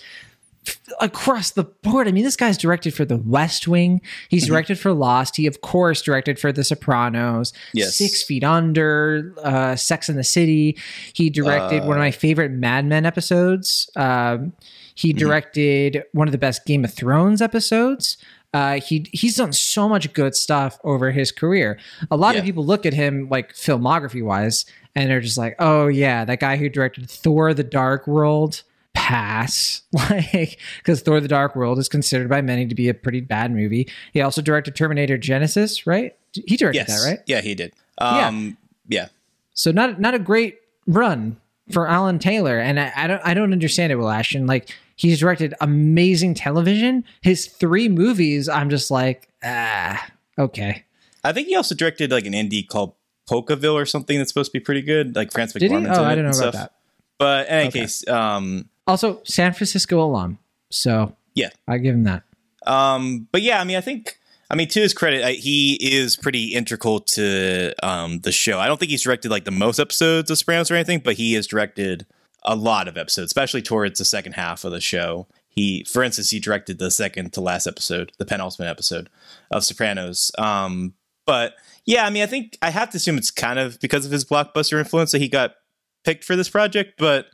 [0.99, 2.07] across the board.
[2.07, 4.01] I mean, this guy's directed for The West Wing.
[4.29, 5.35] He's directed for Lost.
[5.35, 7.95] He, of course, directed for The Sopranos, Yes.
[7.95, 10.77] Six Feet Under, uh, Sex in the City.
[11.13, 13.89] He directed one of my favorite Mad Men episodes.
[13.95, 14.53] Um,
[14.95, 18.17] he directed one of the best Game of Thrones episodes.
[18.53, 21.77] Uh, he he's done so much good stuff over his career.
[22.09, 24.65] A lot of people look at him like filmography wise,
[24.95, 28.63] and they're just like, "Oh yeah, that guy who directed Thor: The Dark World."
[28.97, 33.19] Pass, like because Thor: The Dark World is considered by many to be a pretty
[33.19, 33.87] bad movie.
[34.13, 36.15] He also directed Terminator Genisys, right?
[36.33, 37.03] He directed Yes.
[37.03, 37.19] that, right?
[37.27, 37.73] Yeah, he did.
[37.99, 38.27] Yeah.
[38.27, 39.09] Um, yeah.
[39.53, 41.37] So not not a great run
[41.71, 44.47] for Alan Taylor, and I, I don't I don't understand it, Will Ashton.
[44.47, 47.03] Like he's directed amazing television.
[47.21, 50.83] His three movies, I'm just like, ah, okay.
[51.23, 52.93] I think he also directed like an indie called
[53.29, 55.61] Palookaville or something that's supposed to be pretty good, like Frances?
[55.61, 56.53] McDormand's Oh, in I didn't know about stuff.
[56.53, 56.71] that.
[57.17, 57.79] But in any Okay.
[57.81, 60.37] case, um, Also, San Francisco alum,
[60.69, 61.49] so Yeah.
[61.67, 62.23] I give him that.
[62.67, 66.15] Um, but yeah, I mean, I think, I mean, to his credit, I, he is
[66.15, 68.59] pretty integral to um, the show.
[68.59, 71.33] I don't think he's directed like the most episodes of Sopranos or anything, but he
[71.33, 72.05] has directed
[72.43, 75.27] a lot of episodes, especially towards the second half of the show.
[75.49, 79.09] He, for instance, he directed the second to last episode, the penultimate episode
[79.51, 80.31] of Sopranos.
[80.37, 80.93] Um,
[81.25, 81.53] but
[81.85, 84.25] yeah, I mean, I think I have to assume it's kind of because of his
[84.25, 85.51] blockbuster influence that he got
[86.03, 86.93] picked for this project.
[86.97, 87.27] But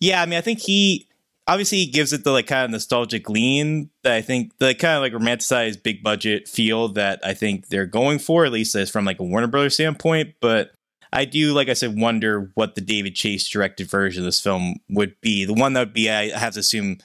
[0.00, 1.08] yeah, I mean, I think he
[1.48, 4.96] obviously he gives it the like kind of nostalgic lean that I think the kind
[4.96, 8.90] of like romanticized big budget feel that I think they're going for, at least as
[8.90, 10.34] from like a Warner Brothers standpoint.
[10.40, 10.72] But
[11.12, 14.76] I do, like I said, wonder what the David Chase directed version of this film
[14.90, 15.44] would be.
[15.44, 16.98] The one that would be, I have to assume,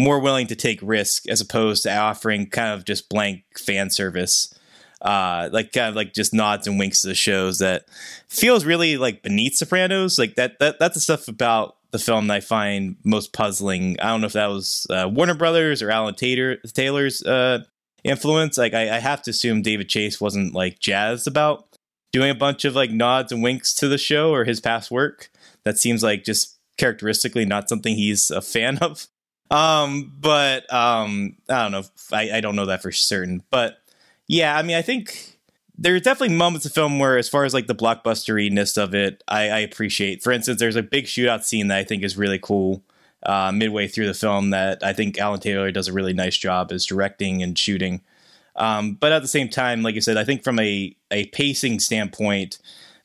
[0.00, 4.54] more willing to take risk as opposed to offering kind of just blank fan service.
[5.00, 7.84] Uh, like kind of like just nods and winks to the shows that
[8.28, 10.18] feels really like beneath Sopranos.
[10.18, 13.98] Like that that that's the stuff about the film that I find most puzzling.
[14.00, 17.64] I don't know if that was uh, Warner Brothers or Alan Taylor, Taylor's uh,
[18.04, 18.58] influence.
[18.58, 21.66] Like I, I have to assume David Chase wasn't like jazzed about
[22.12, 25.30] doing a bunch of like nods and winks to the show or his past work.
[25.64, 29.06] That seems like just characteristically not something he's a fan of.
[29.50, 31.84] Um, but um, I don't know.
[32.12, 33.42] I, I don't know that for certain.
[33.50, 33.78] But
[34.28, 35.38] yeah, I mean, I think
[35.76, 39.48] there's definitely moments of film where, as far as like the blockbusteriness of it, I,
[39.48, 40.22] I appreciate.
[40.22, 42.82] For instance, there's a big shootout scene that I think is really cool
[43.22, 46.70] uh, midway through the film that I think Alan Taylor does a really nice job
[46.72, 48.02] as directing and shooting.
[48.56, 51.78] Um, but at the same time, like I said, I think from a, a pacing
[51.78, 52.58] standpoint,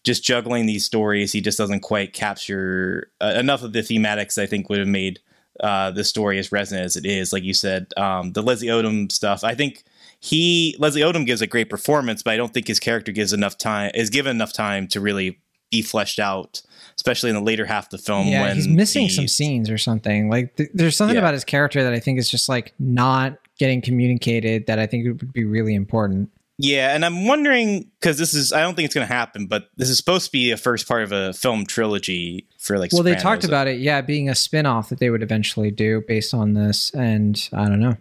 [0.04, 4.42] just juggling these stories, he just doesn't quite capture uh, enough of the thematics.
[4.42, 5.20] I think would have made
[5.60, 7.32] uh, the story as resonant as it is.
[7.32, 9.44] Like you said, um, the Leslie Odom stuff.
[9.44, 9.84] I think
[10.24, 13.58] he Leslie Odom gives a great performance, but I don't think his character gives enough
[13.58, 15.38] time is given enough time to really
[15.70, 16.62] be fleshed out,
[16.96, 18.28] especially in the later half of the film.
[18.28, 20.30] Yeah, when he's missing some scenes or something.
[20.30, 21.22] Like th- there's something Yeah.
[21.22, 25.06] about his character that I think is just like not getting communicated that I think
[25.06, 26.30] would be really important.
[26.58, 29.72] Yeah, and I'm wondering because this is I don't think it's going to happen, but
[29.76, 32.94] this is supposed to be a first part of a film trilogy for like.
[32.94, 36.34] well, they talked about it, yeah, being a spin-off that they would eventually do based
[36.34, 37.98] on this and I don't know.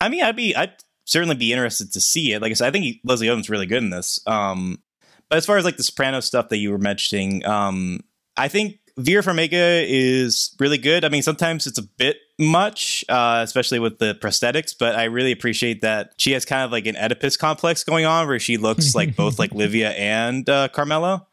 [0.00, 0.72] I mean, I'd be I'd
[1.04, 2.42] certainly be interested to see it.
[2.42, 4.20] Like I said, I think he, Leslie Odom's really good in this.
[4.26, 4.80] Um,
[5.28, 8.00] but as far as like the Soprano stuff that you were mentioning, um,
[8.36, 11.04] I think Vera Farmiga is really good.
[11.04, 14.74] I mean, sometimes it's a bit much, uh, especially with the prosthetics.
[14.78, 18.26] But I really appreciate that she has kind of like an Oedipus complex going on,
[18.26, 21.26] where she looks like both like Livia and uh, Carmela.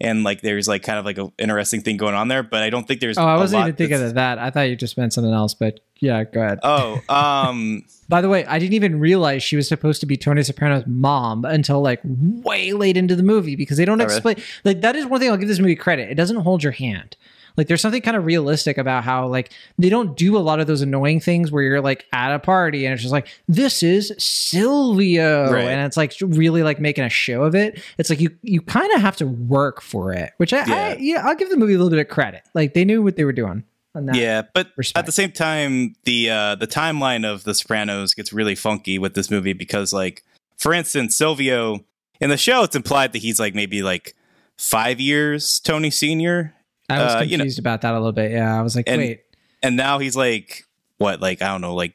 [0.00, 2.70] And like, there's like kind of like an interesting thing going on there, but I
[2.70, 3.18] don't think there's.
[3.18, 4.38] Oh, I wasn't even thinking of that.
[4.38, 6.58] I thought you just meant something else, but yeah, go ahead.
[6.62, 10.42] Oh, um, By the way, I didn't even realize she was supposed to be Tony
[10.42, 14.14] Soprano's mom until like way late into the movie because they don't Oh, really?
[14.16, 14.36] explain.
[14.64, 16.10] Like that is one thing I'll give this movie credit.
[16.10, 17.16] It doesn't hold your hand.
[17.56, 20.66] Like there's something kind of realistic about how like they don't do a lot of
[20.66, 24.12] those annoying things where you're like at a party and it's just like this is
[24.18, 25.64] Silvio Right.
[25.68, 27.82] and it's like really like making a show of it.
[27.98, 30.94] It's like you you kind of have to work for it, which I, I Yeah.
[30.98, 32.42] yeah I'll give the movie a little bit of credit.
[32.54, 33.64] Like they knew what they were doing.
[34.12, 34.98] Yeah but respect.
[34.98, 39.14] at the same time the uh the timeline of the sopranos gets really funky with
[39.14, 40.24] this movie because like
[40.58, 41.84] for instance silvio
[42.20, 44.14] in the show it's implied that he's like maybe like
[44.58, 46.54] five years tony senior
[46.88, 48.32] I was uh, you know- confused about that a little bit.
[48.32, 49.20] Yeah, I was like, And- wait.
[49.62, 50.64] and now he's like
[50.98, 51.94] what like i don't know like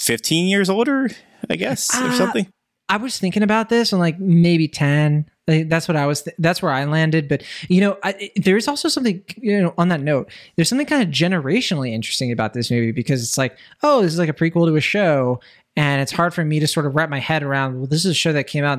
[0.00, 1.08] 15 years older
[1.50, 2.46] i guess or Ah, something
[2.88, 5.28] I was thinking about this and like maybe 10.
[5.48, 7.28] Like, That's what I was, th- that's where I landed.
[7.28, 10.86] But, you know, I, there is also something, you know, on that note, there's something
[10.86, 14.32] kind of generationally interesting about this movie because it's like, oh, this is like a
[14.34, 15.40] prequel to a show.
[15.76, 18.10] And it's hard for me to sort of wrap my head around, well, this is
[18.10, 18.78] a show that came out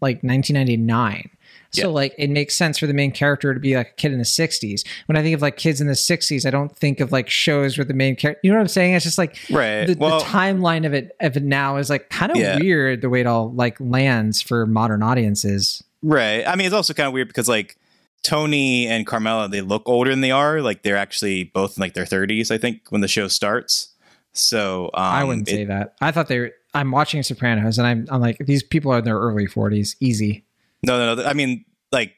[0.00, 1.30] like 1999.
[1.72, 1.86] So Yeah.
[1.88, 4.24] like it makes sense for the main character to be like a kid in the
[4.24, 4.86] 60s.
[5.06, 7.76] When I think of like kids in the 60s, I don't think of like shows
[7.76, 8.94] where the main character, you know what I'm saying?
[8.94, 12.08] It's just like right the, well the timeline of it of it now is like
[12.10, 12.58] kind of Yeah.
[12.58, 15.82] weird the way it all like lands for modern audiences.
[16.08, 16.46] Right.
[16.46, 17.76] I mean, it's also kind of weird because like
[18.22, 20.60] Tony and Carmela, they look older than they are.
[20.62, 23.94] Like they're actually both in like their 30s, I think, when the show starts.
[24.32, 25.94] So um, I wouldn't it- say that.
[26.00, 26.52] I thought they were.
[26.74, 29.96] I'm watching Sopranos and I'm I'm like these people are in their early 40s.
[29.98, 30.44] Easy.
[30.82, 31.28] No, no, no.
[31.28, 32.12] I mean, like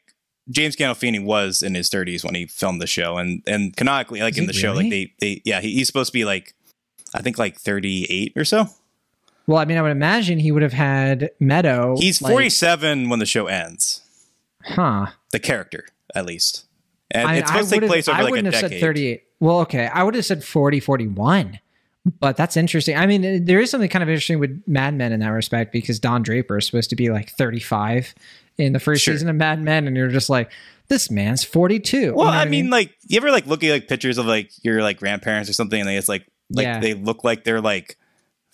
[0.50, 4.32] James Gandolfini was in his 30s when he filmed the show, and and canonically, like
[4.34, 6.54] Is in he the show, like they they yeah, he, he's supposed to be like,
[7.14, 8.66] I think like 38 or so.
[9.48, 11.96] Well, I mean, I would imagine he would have had Meadow.
[11.98, 14.02] He's like- 47 when the show ends.
[14.62, 15.06] Huh.
[15.32, 16.66] The character, at least,
[17.10, 18.78] and I, it's supposed to take place over I like a wouldn't have decade.
[18.80, 19.22] said 38.
[19.40, 19.86] Well, okay.
[19.86, 21.58] I would have said 40, 41.
[22.20, 22.96] But that's interesting.
[22.96, 25.98] I mean, there is something kind of interesting with Mad Men in that respect because
[25.98, 28.14] Don Draper is supposed to be like 35
[28.58, 29.14] in the first Sure.
[29.14, 30.50] season of Mad Men, and you're just like,
[30.88, 31.96] this man's 42.
[31.98, 34.26] You know Well, what I mean, like, you ever like look at like pictures of
[34.26, 36.80] like your like grandparents or something, and they it's like like Yeah.
[36.80, 37.96] they look like they're like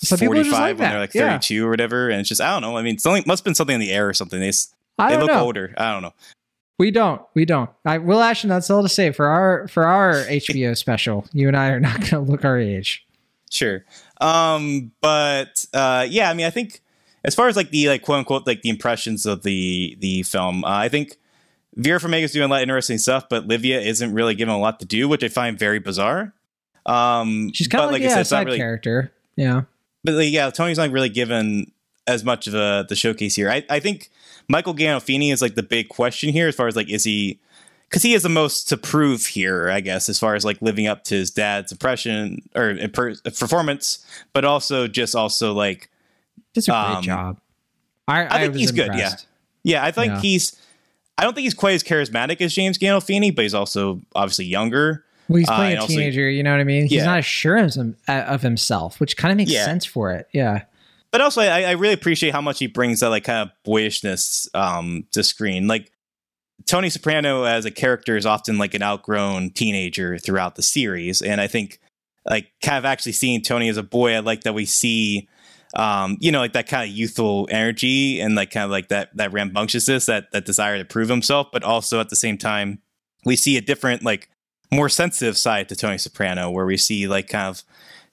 [0.04, 1.32] Some people are forty just like when they're like Yeah.
[1.32, 2.76] thirty two or whatever, and it's just I don't know.
[2.76, 4.40] I mean, something must have been something in the air or something.
[4.40, 4.50] They
[4.98, 5.40] they look know.
[5.44, 5.74] older.
[5.76, 6.12] I don't know.
[6.78, 7.22] We don't.
[7.34, 7.70] We don't.
[7.84, 11.26] I Will Ashton, that's all to say for our for our HBO special.
[11.32, 13.06] You and I are not going to look our age.
[13.50, 13.84] Sure.
[14.20, 16.80] Um, but uh, yeah, I mean, I think
[17.24, 20.64] as far as like the like quote unquote like the impressions of the the film,
[20.64, 21.16] uh, I think
[21.76, 24.80] Vera Farmiga's doing a lot of interesting stuff, but Livia isn't really given a lot
[24.80, 26.32] to do, which I find very bizarre.
[26.86, 29.12] Um, She's kind of like, I yeah, a side really character.
[29.36, 29.62] Yeah.
[30.04, 31.70] But like, yeah, Tony's not really given
[32.06, 33.50] as much of a the showcase here.
[33.50, 34.10] I, I think
[34.48, 37.38] Michael Gandolfini is like the big question here, as far as like is he
[37.88, 40.86] because he has the most to prove here, I guess, as far as like living
[40.86, 45.88] up to his dad's impression or uh, per- performance, but also just also like
[46.54, 47.40] Just a great Um, job.
[48.08, 49.14] I, I think was he's good, yeah.
[49.62, 50.20] yeah, I think Yeah.
[50.20, 50.60] he's.
[51.16, 55.03] I don't think he's quite as charismatic as James Gandolfini, but he's also obviously younger.
[55.28, 56.28] Well, he's Uh, playing and a also- teenager.
[56.28, 56.82] You know what I mean?
[56.82, 57.04] He's Yeah.
[57.06, 59.64] not sure of, uh, of himself, which kind of makes Yeah.
[59.64, 60.28] sense for it.
[60.32, 60.62] Yeah.
[61.12, 64.48] but also I, I really appreciate how much he brings that like kind of boyishness
[64.52, 65.68] um, to screen.
[65.68, 65.92] Like
[66.66, 71.40] Tony Soprano as a character is often like an outgrown teenager throughout the series, and
[71.40, 71.78] I think
[72.28, 75.28] like kind of actually seeing Tony as a boy, I like that we see.
[75.76, 79.16] Um, you know, like that kind of youthful energy and like kind of like that
[79.16, 82.80] that rambunctiousness, that that desire to prove himself, but also at the same time,
[83.24, 84.28] we see a different, like
[84.74, 87.62] more sensitive side to Tony Soprano, where we see like kind of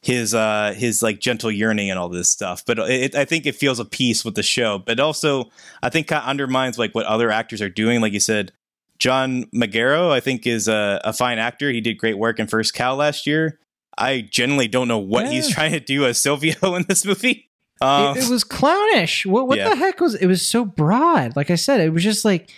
[0.02, 3.54] his uh his like gentle yearning and all this stuff but it, i think it
[3.54, 5.52] feels a piece with the show but also
[5.84, 8.52] i think kind of undermines like what other actors are doing like you said
[8.98, 11.72] John Magaro, I think, is a, a fine actor.
[11.72, 13.58] He did great work in First Cow last year.
[13.98, 15.32] I generally don't know what Yeah.
[15.32, 17.50] he's trying to do as Silvio in this movie.
[17.82, 19.26] Um, it, it was clownish.
[19.26, 19.70] What what yeah.
[19.70, 20.14] the heck was?
[20.14, 21.36] It was so broad.
[21.36, 22.52] Like I said, it was just like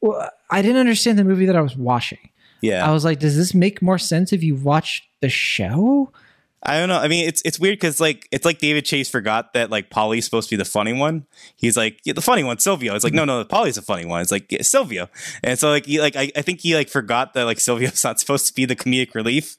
[0.00, 2.30] well, I didn't understand the movie that I was watching.
[2.60, 6.12] Yeah, I was like, does this make more sense if you watch the show?
[6.60, 6.98] I don't know.
[6.98, 10.24] I mean, it's it's weird because like it's like David Chase forgot that like Paulie's
[10.24, 11.24] supposed to be the funny one.
[11.54, 12.96] He's like yeah, the funny one, Silvio.
[12.96, 14.22] It's like no, no, Paulie's the funny one.
[14.22, 15.08] It's like yeah, Silvio.
[15.44, 18.18] And so like he like I, I think he like forgot that like Silvio's not
[18.18, 19.56] supposed to be the comedic relief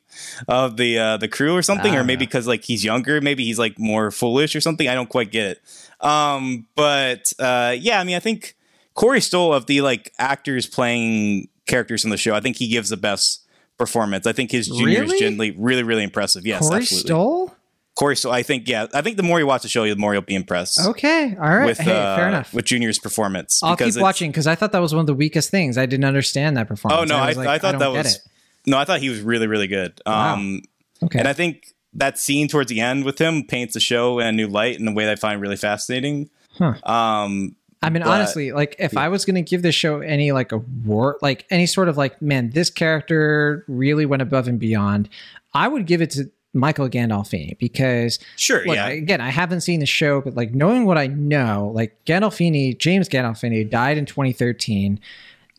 [0.49, 2.03] of the uh the crew or something, or Ah.
[2.03, 4.89] maybe because like he's younger, maybe he's like more foolish or something.
[4.89, 5.61] I don't quite get it.
[6.05, 8.57] Um, but uh, yeah, I mean, I think
[8.93, 12.89] Corey Stoll of the like actors playing characters in the show, I think he gives
[12.89, 13.45] the best
[13.78, 14.28] performance.
[14.28, 15.20] I think his junior is Really?
[15.20, 16.45] generally really, really impressive.
[16.45, 17.07] Yes, Corey absolutely.
[17.07, 17.55] Stoll.
[17.95, 20.13] Corey Stoll, I think, yeah, I think the more you watch the show, the more
[20.13, 21.65] you'll be impressed Okay, all right.
[21.65, 22.53] with hey, uh, fair enough.
[22.53, 23.61] with Junior's performance.
[23.61, 25.78] I'll keep watching because I thought that was one of the weakest things.
[25.78, 27.01] I didn't understand that performance.
[27.01, 28.20] Oh no, I, was like, I thought don't that was
[28.65, 29.99] no, I thought he was really, really good.
[30.05, 30.34] Wow.
[30.36, 30.61] Um,
[31.03, 31.20] okay.
[31.20, 34.32] and I think that scene towards the end with him paints the show in a
[34.32, 36.30] new light in a way that I find really fascinating.
[36.57, 36.74] Huh.
[36.84, 40.32] Um, I mean, But- honestly, like if I was going to give this show any
[40.32, 45.07] like award, like any sort of like, man, this character really went above and beyond,
[45.53, 49.80] I would give it to Michael Gandolfini because, sure, look, yeah, again, I haven't seen
[49.80, 54.99] the show, but like knowing what I know, like Gandolfini, James Gandolfini died in 2013.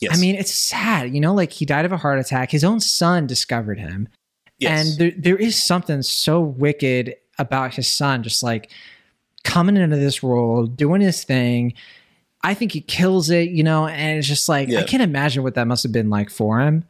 [0.00, 0.16] yes.
[0.16, 2.50] I mean, it's sad, you know, like he died of a heart attack.
[2.50, 4.08] His own son discovered him.
[4.58, 4.90] yes.
[4.90, 8.70] And there, there is something so wicked about his son, just like
[9.44, 11.72] coming into this role, doing his thing.
[12.42, 14.80] I think he kills it, you know, and it's just like, Yeah.
[14.80, 16.84] I can't imagine what that must have been like for him.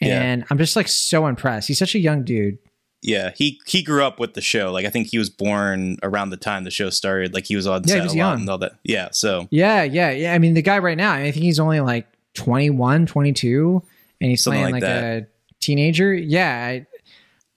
[0.00, 0.20] Yeah.
[0.22, 1.68] And I'm just like so impressed.
[1.68, 2.58] He's such a young dude.
[3.02, 4.72] yeah, he he grew up with the show.
[4.72, 7.32] Like I think he was born around the time the show started.
[7.34, 8.40] Like he was on Yeah, he was a lot young.
[8.40, 8.72] and all that.
[8.84, 10.34] Yeah, so Yeah, yeah, yeah.
[10.34, 13.82] I mean, the guy right now, I think he's only like 21, 22,
[14.20, 15.26] and he's Something playing like like, a
[15.60, 16.12] teenager.
[16.14, 16.80] Yeah.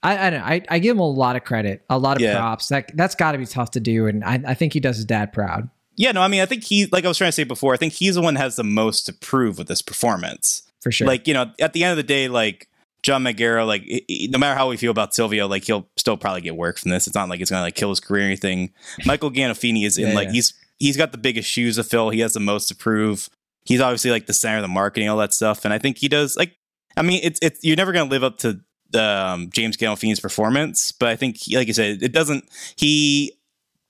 [0.02, 0.46] I, I, I don't know.
[0.46, 2.36] I, I give him a lot of credit, a lot of Yeah.
[2.36, 2.68] props.
[2.68, 5.04] That that's got to be tough to do, and I, I think he does his
[5.04, 7.44] dad proud yeah, no, I mean, I think he like I was trying to say
[7.44, 7.74] before.
[7.74, 10.62] I think he's the one that has the most to prove with this performance.
[10.80, 11.06] for sure.
[11.06, 12.68] Like you know, at the end of the day, like
[13.02, 16.16] John Magaro, like i- i- no matter how we feel about Silvio, like he'll still
[16.16, 17.06] probably get work from this.
[17.06, 18.72] It's not like it's gonna like kill his career or anything.
[19.04, 20.32] Michael Gandolfini is in Yeah, like yeah.
[20.32, 22.10] he's he's got the biggest shoes to fill.
[22.10, 23.28] He has the most to prove.
[23.66, 26.08] He's obviously like the center of the marketing, all that stuff, and I think he
[26.08, 26.36] does.
[26.36, 26.56] Like,
[26.96, 28.60] I mean, it's it's you're never gonna live up to
[28.98, 32.44] um, James Gandolfini's performance, but I think, he, like you said, it doesn't.
[32.76, 33.34] He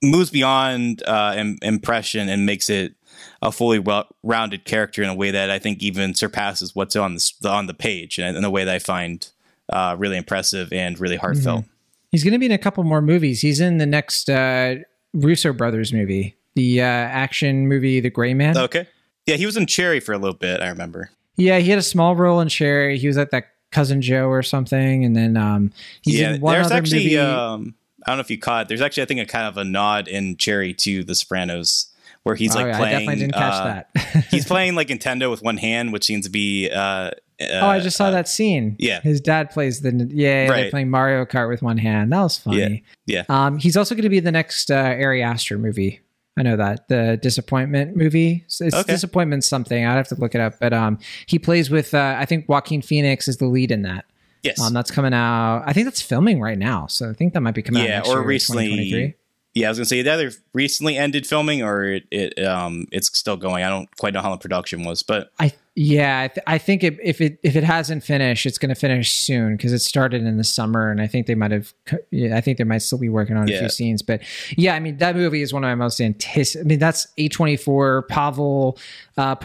[0.02, 2.94] moves beyond uh, im- impression and makes it
[3.42, 7.32] a fully well-rounded character in a way that I think even surpasses what's on the
[7.48, 9.28] on the page, and in a way that I find
[9.70, 11.64] uh, really impressive and really heartfelt.
[12.10, 13.40] He's going to be in a couple more movies.
[13.40, 14.76] He's in the next uh,
[15.12, 18.56] Russo brothers movie, the uh, action movie, The Gray Man.
[18.58, 18.86] Okay,
[19.26, 20.60] yeah, he was in Cherry for a little bit.
[20.60, 21.10] I remember.
[21.36, 22.98] Yeah, he had a small role in Cherry.
[22.98, 25.72] He was at that cousin Joe or something, and then um,
[26.02, 27.04] he's yeah, in one there's other actually.
[27.04, 27.18] movie.
[27.18, 27.74] Um,
[28.06, 28.68] I don't know if you caught.
[28.68, 31.86] There's actually, I think, a kind of a nod in Cherry to The Sopranos,
[32.22, 32.94] where he's Oh, like yeah, playing.
[32.94, 34.24] I definitely didn't catch uh, that.
[34.30, 36.70] he's playing like Nintendo with one hand, which seems to be.
[36.70, 38.76] Uh, oh, I just saw that scene.
[38.78, 39.00] yeah.
[39.00, 40.70] his dad plays the yeah, they're Right.
[40.70, 42.12] playing Mario Kart with one hand.
[42.12, 42.84] That was funny.
[43.06, 46.00] Yeah, Um, he's also going to be the next uh, Ari Aster movie.
[46.38, 48.44] I know that the disappointment movie.
[48.46, 48.82] It's Okay.
[48.92, 49.84] disappointment something.
[49.84, 50.58] I'd have to look it up.
[50.60, 54.04] But um, he plays with uh, I think Joaquin Phoenix is the lead in that.
[54.42, 54.60] Yes.
[54.60, 55.62] Um, that's coming out.
[55.66, 56.86] I think that's filming right now.
[56.86, 59.16] So I think that might be coming out Yeah, or year, recently-
[59.54, 63.16] yeah, I was gonna say it either recently ended filming or it, it um it's
[63.18, 63.64] still going.
[63.64, 66.82] I don't quite know how the production was, but I yeah, I, th- I think
[66.82, 70.22] it, if it if it hasn't finished, it's going to finish soon because it started
[70.24, 71.72] in the summer, and I think they might have.
[72.10, 74.20] Yeah, I think they might still be working on a few scenes, but
[74.56, 76.66] yeah, I mean that movie is one of my most anticipated.
[76.66, 78.02] I mean that's A twenty four.
[78.02, 78.78] Pavel
[79.16, 79.36] uh,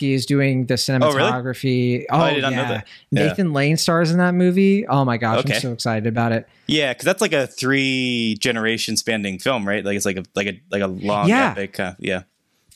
[0.00, 2.04] is doing the cinematography.
[2.10, 2.68] Oh, I did not know yeah.
[2.68, 2.88] that.
[3.10, 3.26] Yeah.
[3.26, 4.86] Nathan Lane stars in that movie.
[4.86, 5.54] Oh my gosh, Okay.
[5.56, 6.48] I'm so excited about it.
[6.66, 9.84] yeah, because that's like a three generation spanning film, right?
[9.84, 11.50] Like it's like a like a like a long Yeah.
[11.50, 11.78] epic.
[11.78, 12.22] Uh, yeah,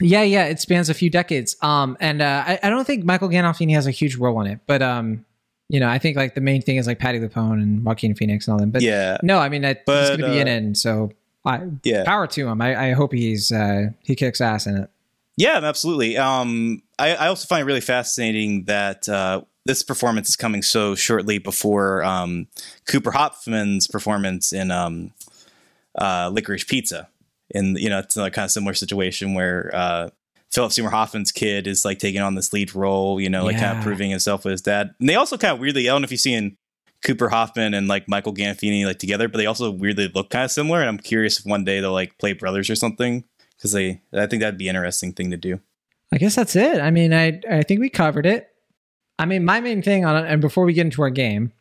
[0.00, 1.56] Yeah, yeah, it spans a few decades.
[1.60, 4.60] Um, and uh, I, I don't think Michael Gandolfini has a huge role in it,
[4.66, 5.24] but um,
[5.68, 8.46] you know, I think like the main thing is like Patti LuPone and Joaquin Phoenix
[8.46, 8.70] and all them.
[8.70, 11.10] But yeah, no, I mean, I, he's going to be in uh, it, and so
[11.44, 12.04] I, yeah.
[12.04, 12.60] power to him.
[12.60, 14.90] I, I hope he's uh, he kicks ass in it.
[15.36, 16.16] Yeah, absolutely.
[16.16, 20.94] Um, I, I also find it really fascinating that uh, this performance is coming so
[20.94, 22.48] shortly before um,
[22.88, 25.12] Cooper Hoffman's performance in um,
[25.94, 27.08] uh, Licorice Pizza.
[27.54, 30.08] And you know, it's a kind of similar situation where uh,
[30.50, 33.20] Philip Seymour Hoffman's kid is like taking on this lead role.
[33.20, 34.94] You know, like kind of proving himself with his dad.
[35.00, 36.56] And they also kind of weirdly, I don't know if you've seen
[37.02, 40.50] Cooper Hoffman and like Michael Gandolfini like together, but they also weirdly look kind of
[40.50, 40.80] similar.
[40.80, 43.24] And I'm curious if one day they'll like play brothers or something
[43.56, 45.60] because they, I think that'd be an interesting thing to do.
[46.12, 46.80] I guess that's it.
[46.80, 48.48] I mean, I I think we covered it.
[49.18, 51.52] I mean, my main thing on it, and before we get into our game,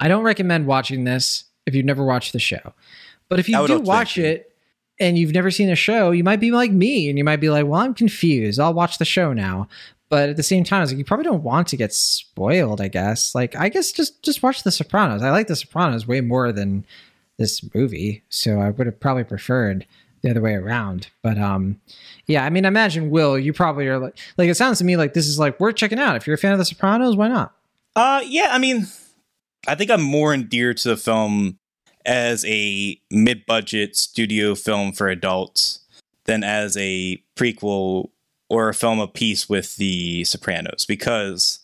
[0.00, 2.74] I don't recommend watching this if you've never watched the show.
[3.28, 4.51] But if you do watch it
[5.00, 7.50] and you've never seen a show, you might be like me and you might be
[7.50, 8.60] like, well, I'm confused.
[8.60, 9.68] I'll watch the show now.
[10.08, 13.34] But at the same time, like you probably don't want to get spoiled, I guess.
[13.34, 15.22] Like, I guess just just watch The Sopranos.
[15.22, 16.84] I like The Sopranos way more than
[17.38, 18.22] this movie.
[18.28, 19.86] So I would have probably preferred
[20.22, 21.08] the other way around.
[21.22, 21.80] But um
[22.26, 25.14] yeah, I mean, imagine Will, you probably are like like it sounds to me like
[25.14, 26.16] this is like worth checking out.
[26.16, 27.54] If you're a fan of The Sopranos, why not?
[27.96, 28.86] Uh, yeah, I mean,
[29.66, 31.58] I think I'm more endeared to the film
[32.04, 35.80] as a mid-budget studio film for adults
[36.24, 38.10] than as a prequel
[38.48, 41.60] or a film of piece with the Sopranos because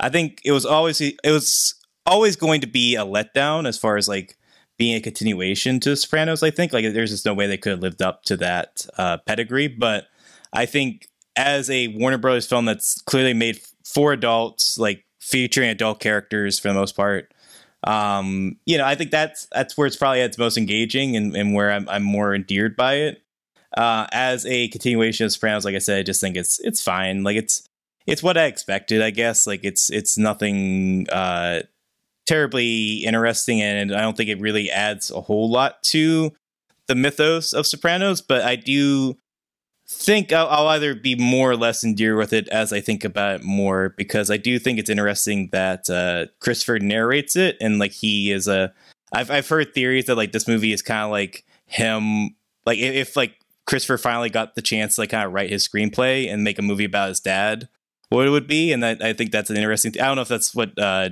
[0.00, 1.74] I think it was always it was
[2.06, 4.36] always going to be a letdown as far as like
[4.76, 6.42] being a continuation to the Sopranos.
[6.42, 9.18] I think like there's just no way they could have lived up to that uh,
[9.18, 9.68] pedigree.
[9.68, 10.06] But
[10.52, 16.00] I think as a Warner Brothers film that's clearly made for adults, like featuring adult
[16.00, 17.32] characters for the most part,
[17.84, 21.36] um, you know, I think that's that's where it's probably at its most engaging and,
[21.36, 23.22] and where I'm, I'm more endeared by it.
[23.76, 27.24] Uh, as a continuation of Sopranos, like I said, I just think it's it's fine.
[27.24, 27.68] Like it's
[28.06, 29.46] it's what I expected, I guess.
[29.46, 31.62] Like it's it's nothing uh,
[32.26, 36.32] terribly interesting, and I don't think it really adds a whole lot to
[36.86, 38.20] the mythos of Sopranos.
[38.20, 39.18] But I do
[39.88, 43.36] think I'll, I'll either be more or less endeared with it as I think about
[43.36, 47.92] it more, because I do think it's interesting that uh, Christopher narrates it, and like
[47.92, 48.72] he is a.
[49.12, 52.34] I've I've heard theories that like this movie is kind of like him,
[52.66, 55.66] like if, if like Christopher finally got the chance to like kind of write his
[55.66, 57.68] screenplay and make a movie about his dad,
[58.08, 59.92] what it would be, and I, I think that's an interesting.
[59.92, 61.10] Th- I don't know if that's what uh,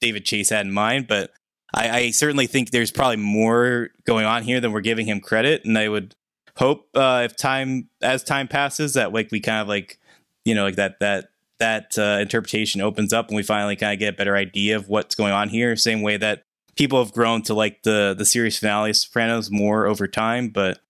[0.00, 1.30] David Chase had in mind, but
[1.74, 5.64] I, I certainly think there's probably more going on here than we're giving him credit,
[5.64, 6.14] and I would
[6.56, 9.98] hope uh, if time as time passes that like we kind of like
[10.44, 11.26] you know like that that
[11.60, 14.88] that uh, interpretation opens up and we finally kind of get a better idea of
[14.88, 15.76] what's going on here.
[15.76, 16.42] Same way that
[16.76, 20.80] people have grown to like the the series finale of Sopranos more over time, but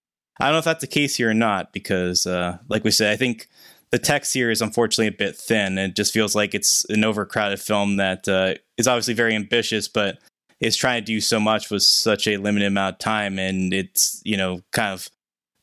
[0.40, 3.12] I don't know if that's the case here or not because, uh, like we said,
[3.12, 3.48] I think
[3.90, 5.78] the text here is unfortunately a bit thin.
[5.78, 9.86] And it just feels like it's an overcrowded film that uh, is obviously very ambitious,
[9.86, 10.18] but
[10.60, 14.20] is trying to do so much with such a limited amount of time, and it's
[14.24, 15.08] you know kind of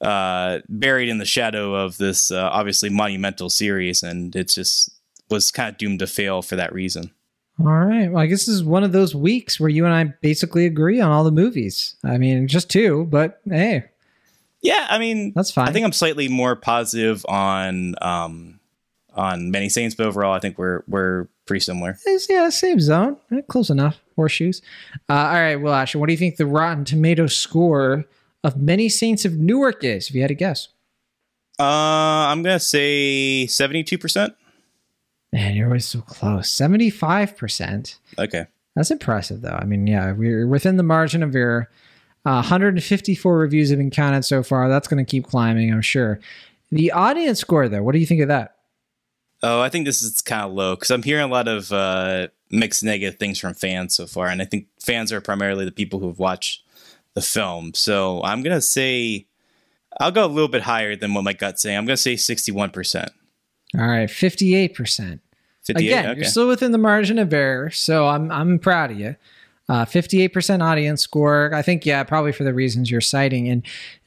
[0.01, 4.89] uh, buried in the shadow of this uh, obviously monumental series, and it just
[5.29, 7.11] was kind of doomed to fail for that reason.
[7.59, 8.11] All right.
[8.11, 10.99] Well, I guess this is one of those weeks where you and I basically agree
[10.99, 11.95] on all the movies.
[12.03, 13.85] I mean, just two, but hey,
[14.61, 15.67] Yeah, I mean that's fine.
[15.67, 18.59] I think I'm slightly more positive on um,
[19.13, 21.97] on many saints, but overall, I think we're we're pretty similar.
[22.05, 23.17] It's, yeah, same zone.
[23.31, 23.99] Eh, Close enough.
[24.15, 24.61] Horseshoes.
[25.09, 28.05] Uh, all right, well, Asher, what do you think the Rotten Tomato score
[28.43, 30.69] of Many Saints of Newark is, if you had to guess?
[31.59, 34.33] Uh, I'm gonna say 72 percent.
[35.33, 36.49] Man, you're always so close.
[36.49, 37.95] 75%.
[38.19, 39.57] Okay, That's impressive, though.
[39.57, 41.69] I mean, yeah, we're within the margin of error.
[42.25, 44.67] Uh, 154 reviews have been counted so far.
[44.67, 46.19] That's going to keep climbing, I'm sure.
[46.69, 48.57] The audience score, though, what do you think of that?
[49.41, 52.27] Oh, I think this is kind of low because I'm hearing a lot of uh,
[52.51, 55.99] mixed negative things from fans so far, and I think fans are primarily the people
[55.99, 56.63] who have watched
[57.13, 57.73] the film.
[57.73, 59.27] So I'm gonna say
[59.99, 61.77] I'll go a little bit higher than what my gut's saying.
[61.77, 63.11] I'm gonna say 61 percent.
[63.77, 65.19] All right, 58%.
[65.63, 65.87] 58.
[65.87, 66.19] Again, okay.
[66.19, 69.15] you're still within the margin of error, so I'm I'm proud of you.
[69.69, 71.53] Uh, 58% audience score.
[71.53, 73.65] I think yeah, probably for the reasons you're citing, and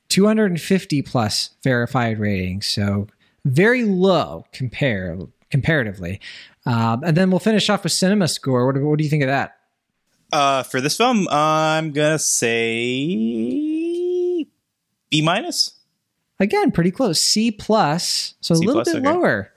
[0.09, 2.67] 250 plus verified ratings.
[2.67, 3.07] So
[3.45, 5.17] very low compare
[5.51, 6.21] comparatively.
[6.67, 8.67] Um, and then we'll finish off with cinema score.
[8.67, 9.54] What, what do you think of that?
[10.35, 12.97] Uh, for this film, I'm gonna say
[15.09, 15.79] B minus.
[16.41, 17.21] Again, pretty close.
[17.21, 19.17] C plus, so a C little plus, bit okay.
[19.17, 19.53] lower.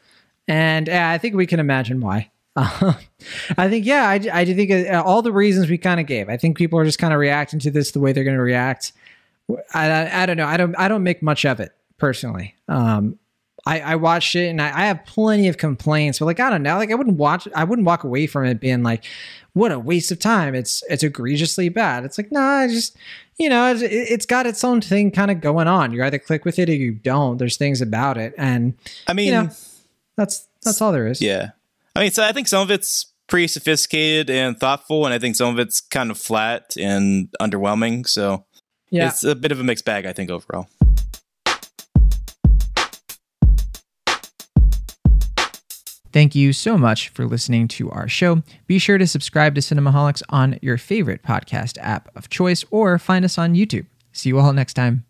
[0.47, 2.29] And uh, I think we can imagine why.
[2.55, 6.29] I think, yeah, I, I do think uh, all the reasons we kind of gave.
[6.29, 8.43] I think people are just kind of reacting to this the way they're going to
[8.43, 8.93] react.
[9.73, 10.45] I, I, I don't know.
[10.45, 10.75] I don't.
[10.75, 12.53] I don't make much of it personally.
[12.67, 13.17] Um,
[13.67, 16.63] I, I watched it and I, I have plenty of complaints, but like I don't
[16.63, 16.77] know.
[16.77, 17.47] Like I wouldn't watch.
[17.53, 19.03] I wouldn't walk away from it being like,
[19.53, 22.05] "What a waste of time." It's it's egregiously bad.
[22.05, 22.95] It's like, nah, I just
[23.37, 25.91] you know, it's, it's got its own thing kind of going on.
[25.91, 27.37] You either click with it or you don't.
[27.37, 28.73] There's things about it, and
[29.07, 29.49] I mean, you know,
[30.15, 31.21] that's that's all there is.
[31.21, 31.51] yeah.
[31.95, 35.35] I mean, so I think some of it's pretty sophisticated and thoughtful, and I think
[35.35, 38.07] some of it's kind of flat and underwhelming.
[38.07, 38.45] So
[38.89, 39.07] yeah.
[39.07, 40.67] it's a bit of a mixed bag, I think, overall.
[46.11, 48.41] Thank you so much for listening to our show.
[48.65, 53.25] Be sure to subscribe to Cinemaholics on your favorite podcast app of choice or find
[53.25, 53.85] us on YouTube.
[54.13, 55.03] See you all next time.